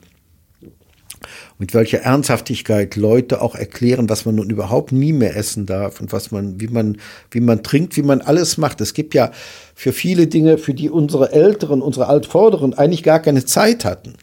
[1.59, 6.13] mit welcher Ernsthaftigkeit Leute auch erklären, was man nun überhaupt nie mehr essen darf und
[6.13, 6.99] was man, wie man,
[7.33, 8.81] wie man trinkt, wie man alles macht.
[8.81, 9.33] Es gibt ja
[9.75, 14.15] für viele Dinge, für die unsere Älteren, unsere Altvorderen eigentlich gar keine Zeit hatten,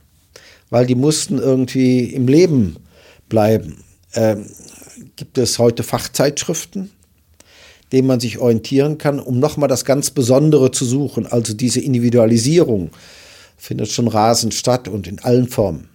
[0.70, 2.78] weil die mussten irgendwie im Leben
[3.28, 3.84] bleiben
[4.16, 4.46] ähm,
[5.16, 6.92] gibt es heute Fachzeitschriften,
[7.92, 11.28] denen man sich orientieren kann, um nochmal das ganz Besondere zu suchen.
[11.28, 12.92] Also diese Individualisierung
[13.58, 15.90] findet schon rasend statt und in allen Formen.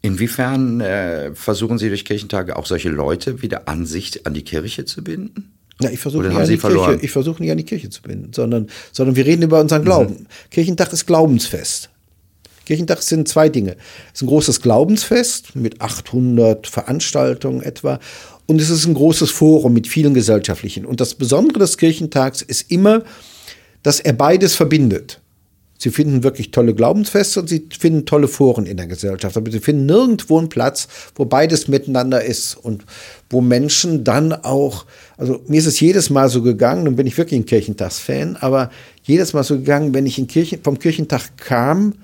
[0.00, 4.84] Inwiefern äh, versuchen Sie durch Kirchentage auch solche Leute wieder an sich, an die Kirche
[4.84, 5.52] zu binden?
[5.80, 8.32] Ja, ich versuche nicht, an die Kirche, ich versuche nicht an die Kirche zu binden,
[8.32, 10.14] sondern, sondern wir reden über unseren Glauben.
[10.14, 10.26] Mhm.
[10.50, 11.90] Kirchentag ist Glaubensfest.
[12.68, 13.76] Kirchentag sind zwei Dinge.
[14.12, 17.98] Es ist ein großes Glaubensfest mit 800 Veranstaltungen etwa.
[18.46, 20.84] Und es ist ein großes Forum mit vielen gesellschaftlichen.
[20.84, 23.04] Und das Besondere des Kirchentags ist immer,
[23.82, 25.18] dass er beides verbindet.
[25.78, 29.38] Sie finden wirklich tolle Glaubensfeste und sie finden tolle Foren in der Gesellschaft.
[29.38, 32.84] Aber sie finden nirgendwo einen Platz, wo beides miteinander ist und
[33.30, 34.84] wo Menschen dann auch,
[35.16, 38.70] also mir ist es jedes Mal so gegangen, nun bin ich wirklich ein Kirchentagsfan, aber
[39.04, 41.94] jedes Mal so gegangen, wenn ich Kirchen, vom Kirchentag kam,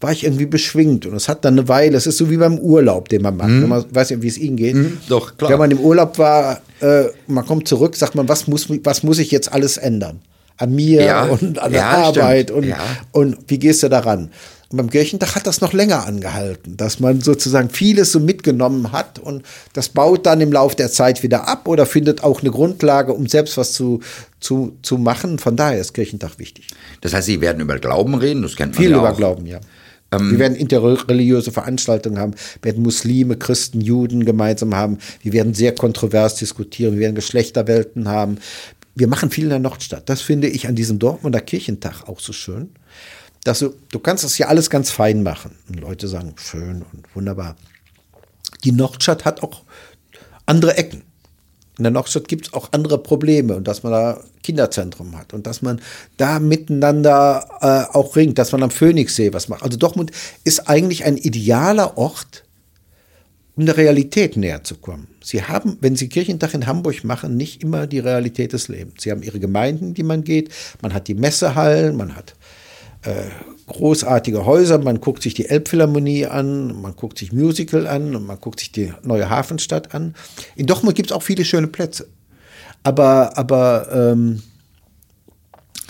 [0.00, 1.06] war ich irgendwie beschwingt.
[1.06, 3.48] Und es hat dann eine Weile, es ist so wie beim Urlaub, den man macht.
[3.48, 3.68] Mhm.
[3.68, 4.74] Man weiß nicht, wie es Ihnen geht.
[4.74, 5.50] Mhm, doch, klar.
[5.50, 9.18] Wenn man im Urlaub war, äh, man kommt zurück, sagt man, was muss, was muss
[9.18, 10.20] ich jetzt alles ändern?
[10.56, 11.24] An mir ja.
[11.24, 12.78] und an der ja, Arbeit und, ja.
[13.10, 14.30] und wie gehst du daran?
[14.74, 19.18] Und beim Kirchentag hat das noch länger angehalten, dass man sozusagen vieles so mitgenommen hat
[19.18, 23.12] und das baut dann im Laufe der Zeit wieder ab oder findet auch eine Grundlage,
[23.12, 24.00] um selbst was zu,
[24.40, 25.38] zu, zu machen.
[25.38, 26.68] Von daher ist Kirchentag wichtig.
[27.02, 29.60] Das heißt, Sie werden über Glauben reden, das kennt man Viel ja über Glauben, ja.
[30.16, 34.98] Ähm, wir werden interreligiöse Veranstaltungen haben, wir werden Muslime, Christen, Juden gemeinsam haben.
[35.22, 38.38] Wir werden sehr kontrovers diskutieren, wir werden Geschlechterwelten haben.
[38.94, 40.08] Wir machen viel in der Nordstadt.
[40.08, 42.70] Das finde ich an diesem Dortmunder Kirchentag auch so schön.
[43.44, 45.52] Dass du, du kannst das ja alles ganz fein machen.
[45.68, 47.56] Und Leute sagen, schön und wunderbar.
[48.64, 49.62] Die Nordstadt hat auch
[50.46, 51.02] andere Ecken
[51.76, 55.46] in der Nordstadt gibt es auch andere Probleme und dass man da Kinderzentrum hat und
[55.46, 55.80] dass man
[56.16, 59.62] da miteinander äh, auch ringt, dass man am Phoenixsee was macht.
[59.62, 60.12] Also Dortmund
[60.44, 62.44] ist eigentlich ein idealer Ort,
[63.56, 65.08] um der Realität näher zu kommen.
[65.22, 69.02] Sie haben, wenn Sie Kirchentag in Hamburg machen, nicht immer die Realität des Lebens.
[69.02, 70.50] Sie haben Ihre Gemeinden, die man geht,
[70.80, 72.34] man hat die Messehallen, man hat
[73.66, 78.60] großartige Häuser, man guckt sich die Elbphilharmonie an, man guckt sich Musical an man guckt
[78.60, 80.14] sich die neue Hafenstadt an.
[80.56, 82.08] In Dortmund gibt es auch viele schöne Plätze.
[82.82, 84.42] Aber, aber ähm,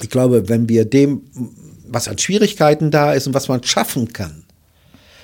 [0.01, 1.23] ich glaube, wenn wir dem,
[1.89, 4.45] was an Schwierigkeiten da ist und was man schaffen kann,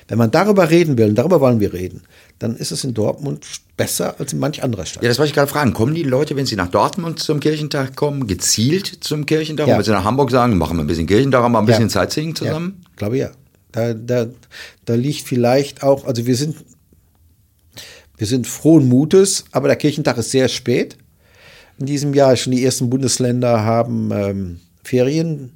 [0.09, 2.03] wenn man darüber reden will, und darüber wollen wir reden,
[2.41, 5.03] dann ist es in Dortmund besser als in manch anderer Stadt.
[5.03, 5.75] Ja, das wollte ich gerade fragen.
[5.75, 9.69] Kommen die Leute, wenn sie nach Dortmund zum Kirchentag kommen, gezielt zum Kirchentag?
[9.69, 9.75] Ja.
[9.75, 11.85] Und wenn sie nach Hamburg sagen, machen wir ein bisschen Kirchentag, haben wir ein bisschen
[11.85, 11.91] ja.
[11.91, 12.81] Sightseeing zusammen?
[12.83, 13.31] Ja, glaube ja.
[13.73, 14.27] Da, da,
[14.87, 16.57] da liegt vielleicht auch, also wir sind,
[18.17, 20.97] wir sind frohen Mutes, aber der Kirchentag ist sehr spät.
[21.79, 25.53] In diesem Jahr schon die ersten Bundesländer haben ähm, Ferien.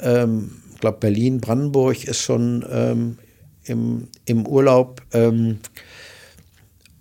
[0.00, 3.18] Ähm, ich glaube, Berlin, Brandenburg ist schon ähm,
[3.64, 5.02] im, im Urlaub.
[5.12, 5.58] Ähm,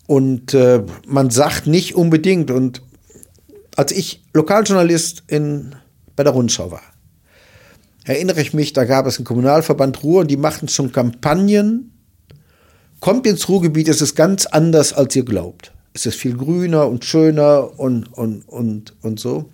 [0.07, 2.81] und äh, man sagt nicht unbedingt, und
[3.75, 5.75] als ich Lokaljournalist in,
[6.15, 6.81] bei der Rundschau war,
[8.03, 11.91] erinnere ich mich, da gab es einen Kommunalverband Ruhr und die machten schon Kampagnen.
[12.99, 15.73] Kommt ins Ruhrgebiet, es ist ganz anders, als ihr glaubt.
[15.93, 19.49] Es ist viel grüner und schöner und, und, und, und so.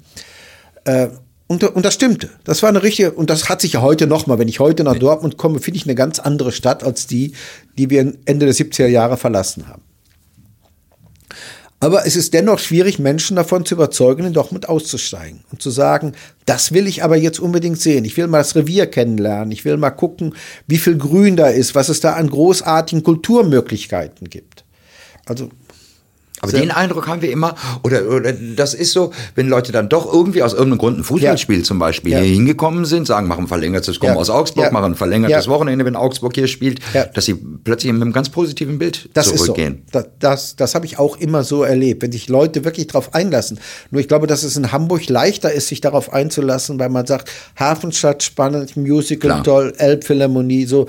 [0.83, 1.09] Äh,
[1.47, 2.29] und, und, das stimmte.
[2.45, 4.97] Das war eine richtige, und das hat sich ja heute nochmal, wenn ich heute nach
[4.97, 7.33] Dortmund komme, finde ich eine ganz andere Stadt als die,
[7.77, 9.81] die wir Ende der 70er Jahre verlassen haben.
[11.84, 16.13] Aber es ist dennoch schwierig, Menschen davon zu überzeugen, in Dortmund auszusteigen und zu sagen,
[16.45, 18.05] das will ich aber jetzt unbedingt sehen.
[18.05, 19.51] Ich will mal das Revier kennenlernen.
[19.51, 20.36] Ich will mal gucken,
[20.67, 24.63] wie viel Grün da ist, was es da an großartigen Kulturmöglichkeiten gibt.
[25.25, 25.49] Also
[26.41, 30.11] aber den Eindruck haben wir immer, oder, oder das ist so, wenn Leute dann doch
[30.11, 31.63] irgendwie aus irgendeinem Grund ein Fußballspiel ja.
[31.63, 32.19] zum Beispiel ja.
[32.19, 34.19] hier hingekommen sind, sagen, machen verlängertes, kommen ja.
[34.19, 36.79] aus Augsburg, machen ein verlängertes Wochenende, wenn Augsburg hier spielt,
[37.13, 39.83] dass sie plötzlich mit einem ganz positiven Bild das zurückgehen.
[39.85, 39.99] Ist so.
[39.99, 43.59] Das, das, das habe ich auch immer so erlebt, wenn sich Leute wirklich darauf einlassen.
[43.91, 47.29] Nur ich glaube, dass es in Hamburg leichter ist, sich darauf einzulassen, weil man sagt,
[47.57, 49.43] Hafenstadt spannend, Musical Klar.
[49.43, 50.87] toll, Elbphilharmonie, so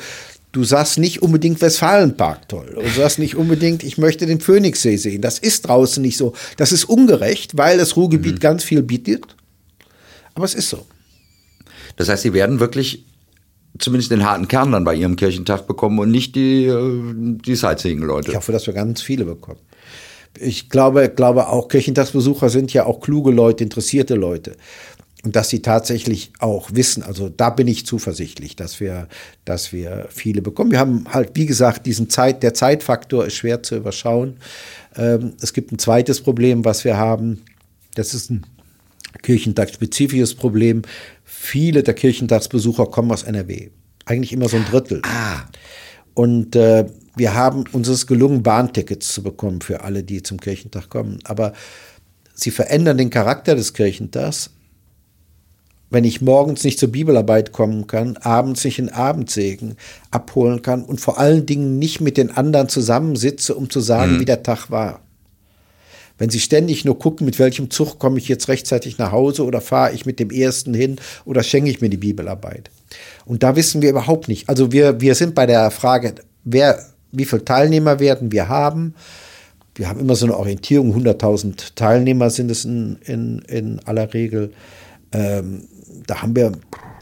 [0.53, 2.77] Du sagst nicht unbedingt Westfalenpark toll.
[2.79, 5.23] Du sagst nicht unbedingt, ich möchte den Phoenixsee sehen.
[5.23, 6.35] Das ist draußen nicht so.
[6.59, 8.41] Das ist ungerecht, weil das Ruhrgebiet mhm.
[8.41, 9.35] ganz viel bietet.
[10.35, 10.87] Aber es ist so.
[11.97, 13.07] Das heißt, sie werden wirklich
[13.79, 18.31] zumindest den harten Kern dann bei ihrem Kirchentag bekommen und nicht die, äh, die Sightseeing-Leute.
[18.31, 19.61] Ich hoffe, dass wir ganz viele bekommen.
[20.39, 24.57] Ich glaube, glaube auch Kirchentagsbesucher sind ja auch kluge Leute, interessierte Leute
[25.25, 29.09] und dass sie tatsächlich auch wissen, also da bin ich zuversichtlich, dass wir,
[29.45, 30.73] dass wir viele bekommen.
[30.73, 34.39] Wir haben halt, wie gesagt, diesen Zeit, der Zeitfaktor ist schwer zu überschauen.
[34.97, 37.43] Ähm, es gibt ein zweites Problem, was wir haben.
[37.95, 38.45] Das ist ein
[39.23, 40.83] Kirchentagsspezifisches Problem.
[41.25, 43.71] Viele der Kirchentagsbesucher kommen aus NRW.
[44.07, 45.03] Eigentlich immer so ein Drittel.
[45.05, 45.43] Ah.
[46.15, 50.89] Und äh, wir haben uns es gelungen, Bahntickets zu bekommen für alle, die zum Kirchentag
[50.89, 51.21] kommen.
[51.25, 51.53] Aber
[52.35, 54.51] sie verändern den Charakter des Kirchentags
[55.93, 59.77] wenn ich morgens nicht zur Bibelarbeit kommen kann, abends nicht in Abendsegen
[60.11, 64.21] abholen kann und vor allen Dingen nicht mit den anderen zusammensitze, um zu sagen, mhm.
[64.21, 65.01] wie der Tag war.
[66.19, 69.61] Wenn Sie ständig nur gucken, mit welchem Zug komme ich jetzt rechtzeitig nach Hause oder
[69.61, 72.71] fahre ich mit dem ersten hin oder schenke ich mir die Bibelarbeit.
[73.25, 74.49] Und da wissen wir überhaupt nicht.
[74.49, 76.15] Also wir, wir sind bei der Frage,
[76.45, 76.79] wer,
[77.11, 78.95] wie viele Teilnehmer werden wir haben?
[79.75, 84.53] Wir haben immer so eine Orientierung, 100.000 Teilnehmer sind es in, in, in aller Regel.
[85.13, 85.65] Ähm,
[86.07, 86.53] da haben wir,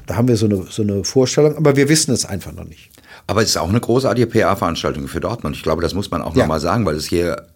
[0.06, 2.90] da haben wir so eine, so eine Vorstellung, aber wir wissen es einfach noch nicht.
[3.26, 5.56] Aber es ist auch eine großartige PR-Veranstaltung für Dortmund.
[5.56, 6.42] Ich glaube, das muss man auch ja.
[6.42, 7.46] nochmal sagen, weil es hier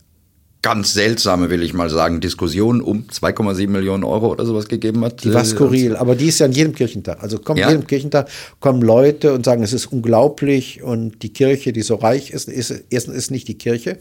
[0.64, 5.22] ganz seltsame, will ich mal sagen, Diskussionen um 2,7 Millionen Euro oder sowas gegeben hat.
[5.22, 7.22] Die war skurril, aber die ist ja an jedem Kirchentag.
[7.22, 7.68] Also kommt ja?
[7.68, 8.28] jedem Kirchentag
[8.61, 12.84] kommen Leute und sagen, es ist unglaublich und die Kirche, die so reich ist, ist
[12.88, 13.99] erstens ist nicht die Kirche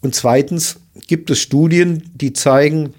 [0.00, 0.76] und zweitens
[1.08, 2.94] gibt es Studien, die zeigen,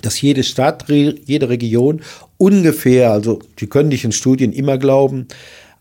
[0.00, 2.02] dass jede Stadt, jede Region
[2.40, 5.28] ungefähr, also die können dich in Studien immer glauben,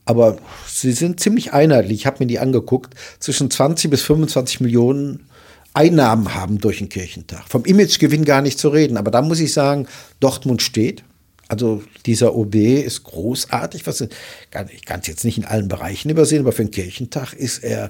[0.05, 0.37] aber
[0.67, 1.99] sie sind ziemlich einheitlich.
[1.99, 5.25] Ich habe mir die angeguckt, zwischen 20 bis 25 Millionen
[5.73, 7.47] Einnahmen haben durch den Kirchentag.
[7.47, 9.87] Vom Imagegewinn gar nicht zu reden, aber da muss ich sagen,
[10.19, 11.03] Dortmund steht.
[11.47, 13.87] Also dieser OB ist großartig.
[13.87, 17.63] Was, ich kann es jetzt nicht in allen Bereichen übersehen, aber für den Kirchentag ist
[17.63, 17.89] er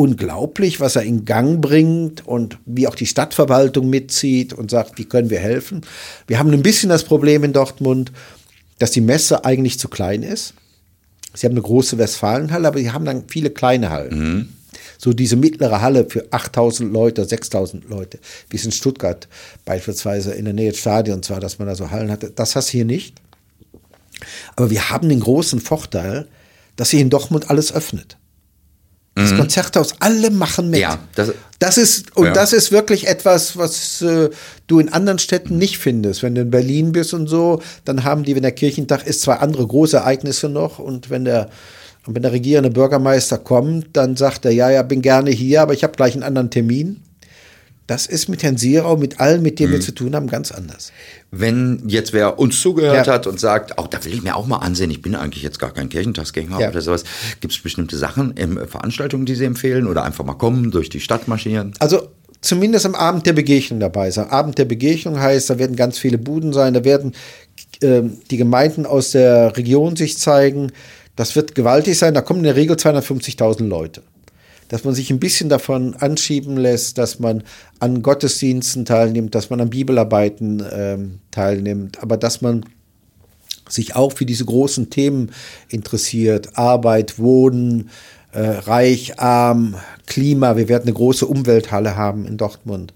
[0.00, 5.04] unglaublich, was er in Gang bringt und wie auch die Stadtverwaltung mitzieht und sagt, wie
[5.04, 5.82] können wir helfen.
[6.26, 8.10] Wir haben ein bisschen das Problem in Dortmund,
[8.78, 10.54] dass die Messe eigentlich zu klein ist.
[11.34, 14.18] Sie haben eine große Westfalenhalle, aber sie haben dann viele kleine Hallen.
[14.18, 14.48] Mhm.
[14.96, 19.28] So diese mittlere Halle für 8000 Leute, 6000 Leute, wie es in Stuttgart
[19.66, 22.30] beispielsweise in der Nähe des Stadions war, dass man da so Hallen hatte.
[22.34, 23.20] Das hast du hier nicht.
[24.56, 26.26] Aber wir haben den großen Vorteil,
[26.76, 28.16] dass sich in Dortmund alles öffnet.
[29.20, 30.80] Das Konzerthaus, alle machen mit.
[30.80, 32.32] Ja, das- das ist, und Ja.
[32.32, 34.30] das ist wirklich etwas, was äh,
[34.66, 36.22] du in anderen Städten nicht findest.
[36.22, 39.34] Wenn du in Berlin bist und so, dann haben die, wenn der Kirchentag ist, zwei
[39.34, 40.78] andere große Ereignisse noch.
[40.78, 41.50] Und wenn der,
[42.06, 45.74] und wenn der regierende Bürgermeister kommt, dann sagt er, ja, ja, bin gerne hier, aber
[45.74, 47.02] ich habe gleich einen anderen Termin.
[47.90, 49.56] Das ist mit Herrn Sierau, mit allen, mit Mhm.
[49.56, 50.92] denen wir zu tun haben, ganz anders.
[51.32, 53.12] Wenn jetzt wer uns zugehört Ja.
[53.14, 55.58] hat und sagt, auch da will ich mir auch mal ansehen, ich bin eigentlich jetzt
[55.58, 56.68] gar kein Kirchentagsgänger Ja.
[56.68, 57.02] oder sowas,
[57.40, 61.00] gibt es bestimmte Sachen, ähm, Veranstaltungen, die Sie empfehlen oder einfach mal kommen, durch die
[61.00, 61.72] Stadt marschieren?
[61.80, 62.06] Also
[62.40, 64.30] zumindest am Abend der Begegnung dabei sein.
[64.30, 67.12] Abend der Begegnung heißt, da werden ganz viele Buden sein, da werden
[67.82, 70.70] ähm, die Gemeinden aus der Region sich zeigen.
[71.16, 74.02] Das wird gewaltig sein, da kommen in der Regel 250.000 Leute.
[74.70, 77.42] Dass man sich ein bisschen davon anschieben lässt, dass man
[77.80, 82.64] an Gottesdiensten teilnimmt, dass man an Bibelarbeiten ähm, teilnimmt, aber dass man
[83.68, 85.32] sich auch für diese großen Themen
[85.68, 86.56] interessiert.
[86.56, 87.90] Arbeit, Wohnen,
[88.32, 89.74] äh, reich, arm,
[90.06, 90.56] Klima.
[90.56, 92.94] Wir werden eine große Umwelthalle haben in Dortmund,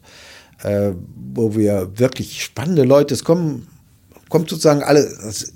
[0.63, 0.93] äh,
[1.35, 3.67] wo wir wirklich spannende Leute, es kommen,
[4.29, 5.09] kommt sozusagen alle,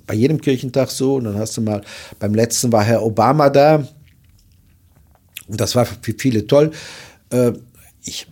[0.07, 1.15] bei jedem Kirchentag so.
[1.17, 1.83] Und dann hast du mal,
[2.19, 3.87] beim letzten war Herr Obama da.
[5.49, 6.71] Und das war für viele toll.
[7.31, 7.53] Äh,
[8.05, 8.27] ich,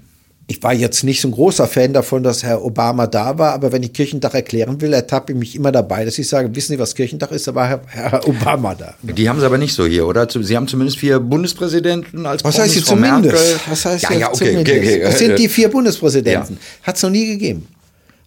[0.47, 3.73] ich war jetzt nicht so ein großer Fan davon, dass Herr Obama da war, aber
[3.73, 6.79] wenn ich Kirchentag erklären will, ertappe ich mich immer dabei, dass ich sage, wissen Sie,
[6.79, 7.49] was Kirchentag ist?
[7.49, 8.95] Da war Herr, Herr Obama da.
[9.03, 10.29] Die haben sie aber nicht so hier, oder?
[10.31, 13.35] Sie haben zumindest vier Bundespräsidenten als Was heißt Frau zumindest?
[13.35, 13.61] Merkel.
[13.69, 14.77] Was heißt ja, ja, okay, zumindest?
[14.77, 15.01] okay, okay.
[15.03, 16.55] Das sind die vier Bundespräsidenten.
[16.55, 16.87] Ja.
[16.87, 17.67] Hat es noch nie gegeben.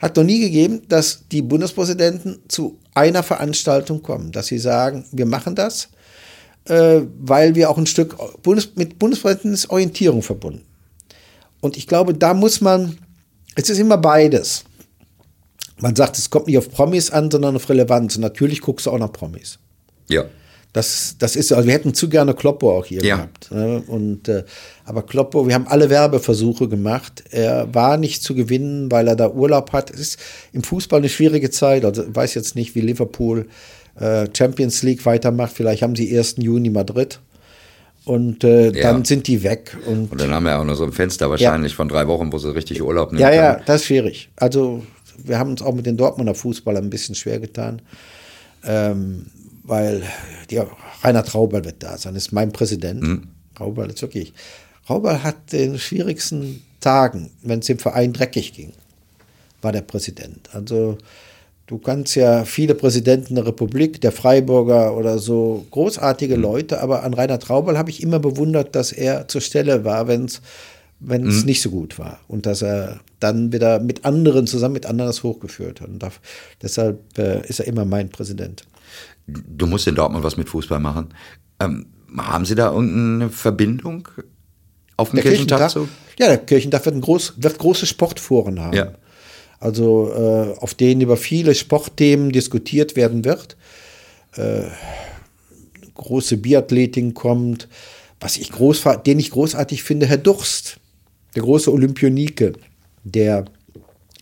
[0.01, 5.25] Hat noch nie gegeben, dass die Bundespräsidenten zu einer Veranstaltung kommen, dass sie sagen, wir
[5.25, 5.89] machen das,
[6.66, 10.64] äh, weil wir auch ein Stück Bundes, mit Bundespräsidenten ist Orientierung verbunden.
[11.62, 12.97] Und ich glaube, da muss man,
[13.55, 14.64] es ist immer beides.
[15.82, 18.16] Man sagt, es kommt nicht auf Promis an, sondern auf Relevanz.
[18.16, 19.60] Und natürlich guckst du auch nach Promis.
[20.10, 20.26] Ja.
[20.72, 23.16] Das, das ist, also wir hätten zu gerne Kloppo auch hier Ja.
[23.16, 23.51] gehabt.
[23.51, 23.82] Ne?
[23.88, 24.43] Und, äh,
[24.86, 27.24] aber Kloppo, wir haben alle Werbeversuche gemacht.
[27.32, 29.89] Er war nicht zu gewinnen, weil er da Urlaub hat.
[29.89, 30.20] Es ist
[30.53, 31.86] im Fußball eine schwierige Zeit.
[31.86, 33.47] Also ich weiß jetzt nicht, wie Liverpool
[34.36, 35.54] Champions League weitermacht.
[35.54, 36.36] Vielleicht haben sie 1.
[36.38, 37.20] Juni Madrid.
[38.06, 38.91] Und äh, Ja.
[38.91, 39.78] dann sind die weg.
[39.86, 42.38] Und Und dann haben wir auch noch so ein Fenster wahrscheinlich von drei Wochen, wo
[42.38, 43.66] sie richtig Urlaub nehmen ja, ja, können.
[43.68, 44.30] das ist schwierig.
[44.38, 44.84] Also
[45.24, 47.82] wir haben uns auch mit den Dortmunder Fußballern ein bisschen schwer getan,
[48.64, 49.28] ähm,
[49.64, 50.02] weil
[50.50, 50.60] die,
[51.04, 53.24] Rainer Traubal wird da sein, ist mein Präsident.
[53.56, 54.34] Traubal ist wirklich,
[54.88, 58.72] Traubal hat den schwierigsten Tagen, wenn es dem Verein dreckig ging,
[59.62, 60.50] war der Präsident.
[60.54, 60.97] Also
[61.70, 67.13] du kannst ja viele Präsidenten der Republik, der Freiburger oder so, großartige Leute, aber an
[67.13, 70.41] Rainer Traubal habe ich immer bewundert, dass er zur Stelle war, wenn es
[71.01, 74.86] wenn es nicht so gut war und dass er dann wieder mit anderen zusammen mit
[74.86, 75.88] anderen das hochgeführt hat.
[75.88, 76.11] Und da,
[76.61, 78.65] deshalb äh, ist er immer mein Präsident.
[79.26, 81.13] Du musst in Dortmund was mit Fußball machen.
[81.61, 81.86] Ähm,
[82.17, 84.09] haben Sie da irgendeine Verbindung
[84.97, 85.59] auf dem Kirchentag?
[85.59, 85.88] Kirchentag, so?
[86.20, 88.76] ja, der Kirchentag wird, ein groß, wird große Sportforen haben.
[88.76, 88.91] Ja.
[89.60, 93.57] Also äh, auf denen über viele Sportthemen diskutiert werden wird.
[94.36, 94.64] Äh,
[95.95, 97.68] große Biathletin kommt.
[98.22, 100.78] Was ich groß, den ich großartig finde, Herr Durst,
[101.36, 102.53] der große Olympionike,
[103.03, 103.45] der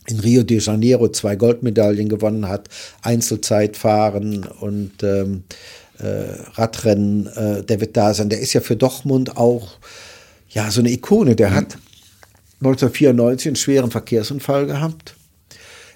[0.08, 2.68] in Rio de Janeiro zwei Goldmedaillen gewonnen hat,
[3.02, 5.44] Einzelzeitfahren und ähm,
[5.98, 8.28] äh, Radrennen, äh, der wird da sein.
[8.28, 9.78] Der ist ja für Dortmund auch
[10.48, 11.36] ja so eine Ikone.
[11.36, 11.76] Der hat
[12.60, 15.17] 1994 einen schweren Verkehrsunfall gehabt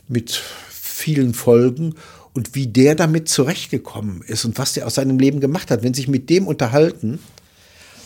[0.09, 0.33] mit
[0.71, 1.95] vielen Folgen
[2.35, 5.83] und wie der damit zurechtgekommen ist und was der aus seinem Leben gemacht hat.
[5.83, 7.19] Wenn sich mit dem unterhalten,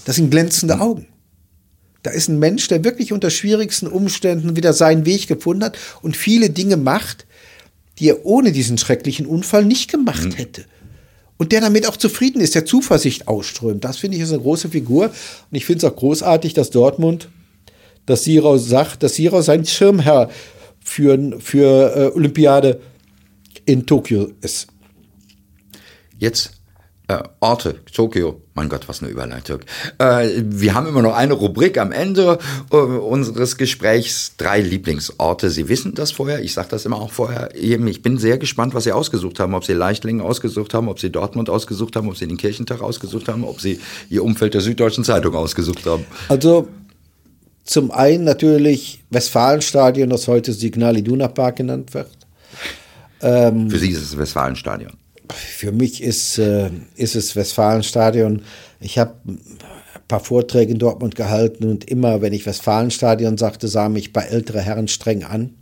[0.05, 1.07] das sind glänzende Augen.
[2.03, 6.17] Da ist ein Mensch, der wirklich unter schwierigsten Umständen wieder seinen Weg gefunden hat und
[6.17, 7.27] viele Dinge macht,
[7.99, 10.65] die er ohne diesen schrecklichen Unfall nicht gemacht hätte.
[11.39, 13.85] Und der damit auch zufrieden ist, der Zuversicht ausströmt.
[13.85, 15.07] Das finde ich ist eine große Figur.
[15.07, 17.29] Und ich finde es auch großartig, dass Dortmund,
[18.07, 20.31] dass Sirau sagt, dass Sirau sein Schirmherr
[20.87, 22.81] für, für äh, Olympiade
[23.65, 24.69] in Tokio ist.
[26.19, 26.53] Jetzt
[27.09, 28.43] äh, Orte, Tokio.
[28.55, 29.61] Mein Gott, was eine Überleitung.
[29.99, 32.39] Äh, wir haben immer noch eine Rubrik am Ende
[32.73, 34.33] äh, unseres Gesprächs.
[34.39, 35.51] Drei Lieblingsorte.
[35.51, 36.43] Sie wissen das vorher.
[36.43, 37.55] Ich sage das immer auch vorher.
[37.55, 39.55] Eben, Ich bin sehr gespannt, was Sie ausgesucht haben.
[39.55, 43.29] Ob Sie Leichtlingen ausgesucht haben, ob Sie Dortmund ausgesucht haben, ob Sie den Kirchentag ausgesucht
[43.29, 43.79] haben, ob Sie
[44.09, 46.07] Ihr Umfeld der Süddeutschen Zeitung ausgesucht haben.
[46.29, 46.69] Also
[47.67, 52.11] zum einen natürlich Westfalenstadion, das heute Signal Iduna Park genannt wird.
[53.69, 54.93] Für Sie ist es Westfalenstadion.
[55.35, 58.43] Für mich ist, äh, ist es Westfalenstadion.
[58.79, 59.41] Ich habe ein
[60.07, 64.63] paar Vorträge in Dortmund gehalten und immer, wenn ich Westfalenstadion sagte, sah mich bei älteren
[64.63, 65.55] Herren streng an.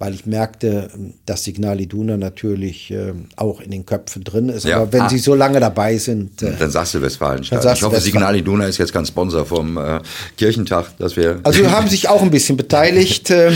[0.00, 0.88] Weil ich merkte,
[1.26, 4.64] dass Signal Iduna natürlich äh, auch in den Köpfen drin ist.
[4.64, 4.76] Ja.
[4.76, 5.08] Aber wenn Ah.
[5.10, 7.62] Sie so lange dabei sind, äh, Dann sagst du Westfalenstadt.
[7.62, 8.12] Sagst Ich hoffe, Westfalen.
[8.14, 10.00] Signal Iduna ist jetzt kein Sponsor vom äh,
[10.38, 11.40] Kirchentag, dass wir.
[11.42, 13.52] Also haben sich auch ein bisschen beteiligt äh,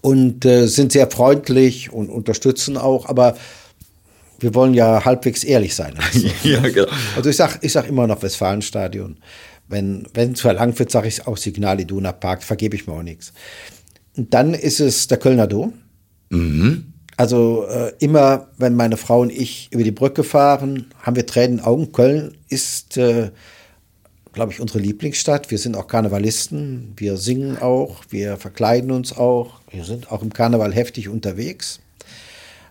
[0.00, 3.36] und äh, sind sehr freundlich und unterstützen auch, aber
[4.38, 5.94] wir wollen ja halbwegs ehrlich sein.
[6.14, 6.86] Also, ja, genau.
[7.16, 9.16] also ich sag, ich sag immer noch Westfalenstadion.
[9.66, 13.02] Wenn wenn es verlangt wird, sage ich auch Signal Iduna Park, vergebe ich mir auch
[13.02, 13.32] nichts.
[14.16, 15.72] Dann ist es der Kölner Dom.
[17.16, 21.50] Also äh, immer, wenn meine Frau und ich über die Brücke fahren, haben wir Tränen
[21.52, 21.92] in den Augen.
[21.92, 23.30] Köln ist, äh,
[24.32, 25.50] glaube ich, unsere Lieblingsstadt.
[25.50, 26.92] Wir sind auch Karnevalisten.
[26.96, 29.60] Wir singen auch, wir verkleiden uns auch.
[29.70, 31.80] Wir sind auch im Karneval heftig unterwegs.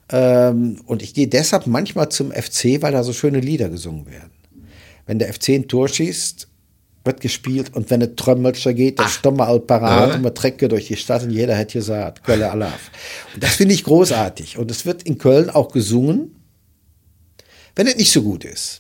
[0.10, 4.32] Ähm, und ich gehe deshalb manchmal zum FC, weil da so schöne Lieder gesungen werden.
[5.06, 6.48] Wenn der FC ein Tor schießt,
[7.06, 10.16] wird gespielt und wenn eine Trömmelscher geht, dann stomme all parat Ja.
[10.16, 12.92] und man trecke durch die Stadt und jeder hätte gesagt, Kölle Alaf.
[13.34, 14.58] Und das finde ich großartig.
[14.58, 16.36] Und es wird in Köln auch gesungen,
[17.76, 18.80] wenn es nicht so gut ist.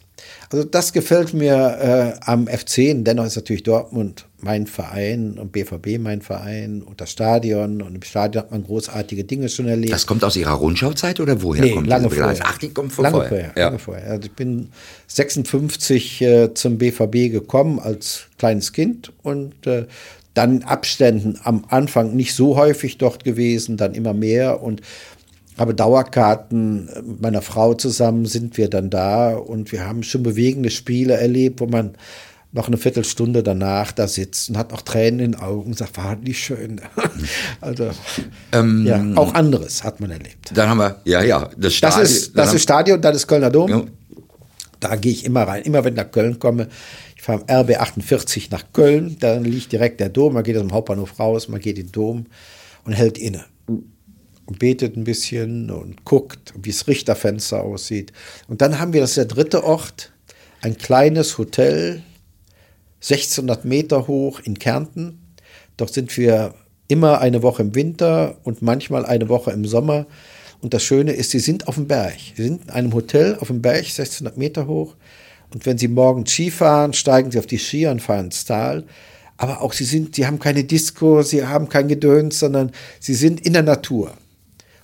[0.53, 2.91] Also das gefällt mir äh, am FC.
[2.91, 7.81] Und dennoch ist natürlich Dortmund mein Verein und BVB mein Verein und das Stadion.
[7.81, 9.91] Und im Stadion hat man großartige Dinge schon erlebt.
[9.91, 12.43] Das kommt aus Ihrer Rundschauzeit oder woher Nee, kommt lange diese vorher.
[12.43, 13.29] Ach, die kommt von lange vorher.
[13.29, 13.53] vorher.
[13.57, 13.65] Ja.
[13.65, 14.11] Lange vorher.
[14.11, 14.69] Also ich bin
[15.07, 19.87] 56 äh, zum BVB gekommen als kleines Kind und äh,
[20.35, 24.81] dann Abständen am Anfang nicht so häufig dort gewesen, dann immer mehr und
[25.57, 30.23] habe Dauerkarten äh, mit meiner Frau zusammen sind wir dann da und wir haben schon
[30.23, 31.95] bewegende Spiele erlebt, wo man
[32.53, 35.97] noch eine Viertelstunde danach da sitzt und hat noch Tränen in den Augen und sagt,
[35.97, 36.81] war nicht schön.
[37.61, 37.89] also
[38.51, 40.51] Ähm, ja, auch anderes hat man erlebt.
[40.53, 42.01] Dann haben wir, ja, ja, das Das Stadion.
[42.03, 43.69] ist, dann das ist Stadion, das ist Kölner Dom.
[43.69, 43.83] Ja.
[44.79, 45.63] Da gehe ich immer rein.
[45.63, 46.67] Immer wenn ich nach Köln komme,
[47.15, 50.61] ich fahre am RB 48 nach Köln, dann liegt direkt der Dom, man geht aus
[50.61, 52.25] dem Hauptbahnhof raus, man geht in den Dom
[52.83, 53.45] und hält inne.
[54.47, 58.11] Betet ein bisschen und guckt, wie das Richterfenster aussieht.
[58.47, 60.11] Und dann haben wir, das ist der dritte Ort,
[60.61, 62.03] ein kleines Hotel,
[63.01, 65.19] 1600 Meter hoch in Kärnten.
[65.77, 66.53] Dort sind wir
[66.87, 70.05] immer eine Woche im Winter und manchmal eine Woche im Sommer.
[70.61, 72.15] Und das Schöne ist, sie sind auf dem Berg.
[72.35, 74.95] Sie sind in einem Hotel auf dem Berg, 1600 Meter hoch.
[75.53, 78.85] Und wenn sie morgens Ski fahren, steigen sie auf die Skier und fahren ins Tal.
[79.37, 83.45] Aber auch sie sind, sie haben keine Disco, sie haben kein Gedöns, sondern sie sind
[83.45, 84.13] in der Natur.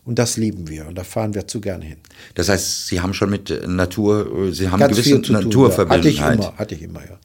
[0.10, 1.97] Und das lieben wir und da fahren wir zu gern hin.
[2.34, 5.70] Das heißt, Sie haben schon mit äh, Natur, äh, Sie haben Ganz gewisse zu tun.
[5.70, 5.88] Ja.
[5.88, 7.20] Hatte ich immer, hatte ich immer, ja.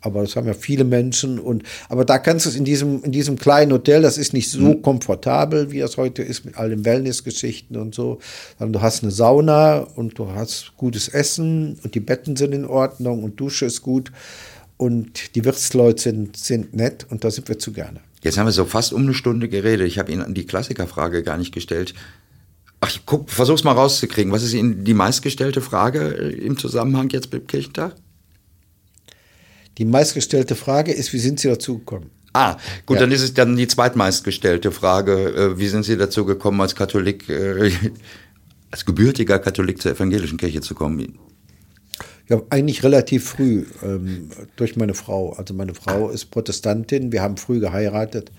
[0.00, 3.10] Aber das haben ja viele Menschen und aber da kannst du es in diesem in
[3.10, 4.82] diesem kleinen Hotel, das ist nicht so Hm.
[4.82, 8.20] komfortabel, wie das heute ist mit all den Wellnessgeschichten und so,
[8.60, 12.64] sondern du hast eine Sauna und du hast gutes Essen und die Betten sind in
[12.64, 14.12] Ordnung und Dusche ist gut
[14.76, 17.98] und die Wirtsleute sind sind nett und da sind wir zu gerne.
[18.22, 19.86] Jetzt haben wir so fast um eine Stunde geredet.
[19.86, 21.94] Ich habe Ihnen die Klassikerfrage gar nicht gestellt.
[22.80, 24.32] Ach, ich guck, versuch's mal rauszukriegen.
[24.32, 27.94] Was ist Ihnen die meistgestellte Frage äh, im Zusammenhang jetzt mit dem Kirchentag?
[29.78, 32.10] Die meistgestellte Frage ist, wie sind Sie dazu gekommen?
[32.32, 32.56] Ah,
[32.86, 33.02] gut, Ja.
[33.02, 35.34] dann ist es dann die zweitmeistgestellte Frage.
[35.34, 37.72] Äh, Wie sind Sie dazu gekommen, als Katholik, äh,
[38.70, 41.18] als gebürtiger Katholik zur evangelischen Kirche zu kommen?
[42.28, 45.32] Ja, eigentlich relativ früh ähm, durch meine Frau.
[45.32, 48.30] Also meine Frau ist Protestantin, wir haben früh geheiratet.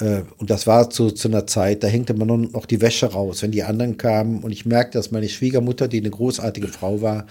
[0.00, 3.42] Äh, und das war zu, zu einer Zeit, da hängte man noch, die Wäsche raus,
[3.42, 4.42] wenn die anderen kamen.
[4.42, 7.26] Und ich merkte, dass meine Schwiegermutter, die eine großartige Frau war,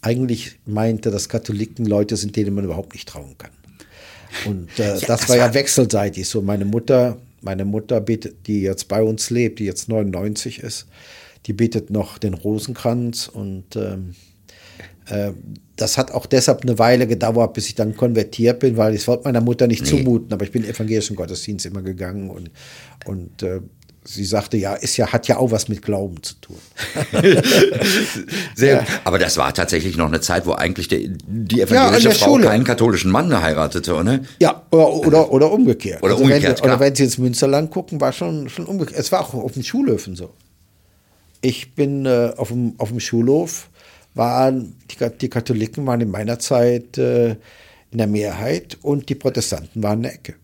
[0.00, 3.50] eigentlich meinte, dass Katholiken Leute sind, denen man überhaupt nicht trauen kann.
[4.44, 6.28] Und äh, das, das war ja wechselseitig.
[6.28, 10.86] So meine Mutter, meine Mutter betet, die jetzt bei uns lebt, die jetzt 99 ist,
[11.46, 14.27] die betet noch den Rosenkranz und ähm, äh,
[15.76, 19.08] das hat auch deshalb eine Weile gedauert, bis ich dann konvertiert bin, weil ich es
[19.08, 22.50] wollte meiner Mutter nicht zumuten, aber ich bin evangelischen Gottesdienst immer gegangen und,
[23.06, 23.60] und äh,
[24.04, 26.56] sie sagte, ja, ist ja, hat ja auch was mit Glauben zu tun.
[28.54, 31.12] Sehr, Aber das war tatsächlich noch eine Zeit, wo eigentlich die
[31.56, 32.46] Ja, evangelische der Frau Schule.
[32.46, 34.20] keinen katholischen Mann heiratete, oder?
[34.40, 36.02] Ja, oder, oder, oder umgekehrt.
[36.02, 38.98] Oder also umgekehrt, wenn, Oder wenn Sie ins Münsterland gucken, war schon, schon umgekehrt.
[38.98, 40.30] Es war auch auf den Schulhöfen so.
[41.40, 43.68] Ich bin äh, auf, dem, auf dem Schulhof,
[44.18, 47.30] waren die, die Katholiken waren in meiner Zeit äh,
[47.90, 50.34] in der Mehrheit und die Protestanten waren in der Ecke.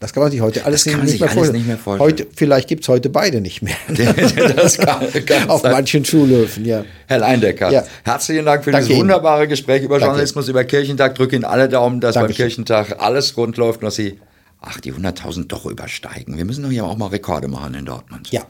[0.00, 2.10] Das kann man sich heute alles, nicht, sich mehr alles nicht mehr vorstellen.
[2.10, 3.76] Heute, vielleicht gibt es heute beide nicht mehr.
[4.56, 5.72] das kann, kann auf sein.
[5.72, 6.84] manchen Schulhöfen, ja.
[7.06, 7.84] Herr Leindecker, Ja.
[8.04, 9.08] herzlichen Dank für Danke dieses Ihnen.
[9.08, 10.06] wunderbare Gespräch über Danke.
[10.08, 11.14] Journalismus, über Kirchentag.
[11.14, 12.48] Drücke Ihnen alle Daumen, dass beim Dankeschön.
[12.48, 14.18] Kirchentag alles rund läuft und dass Sie,
[14.60, 16.36] ach, die 100.000 doch übersteigen.
[16.36, 18.30] Wir müssen doch hier auch mal Rekorde machen in Dortmund.
[18.30, 18.42] Ja,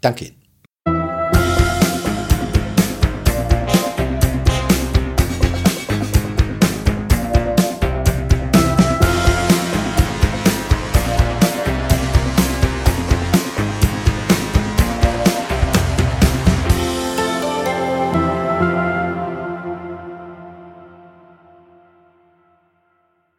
[0.00, 0.37] danke Ihnen.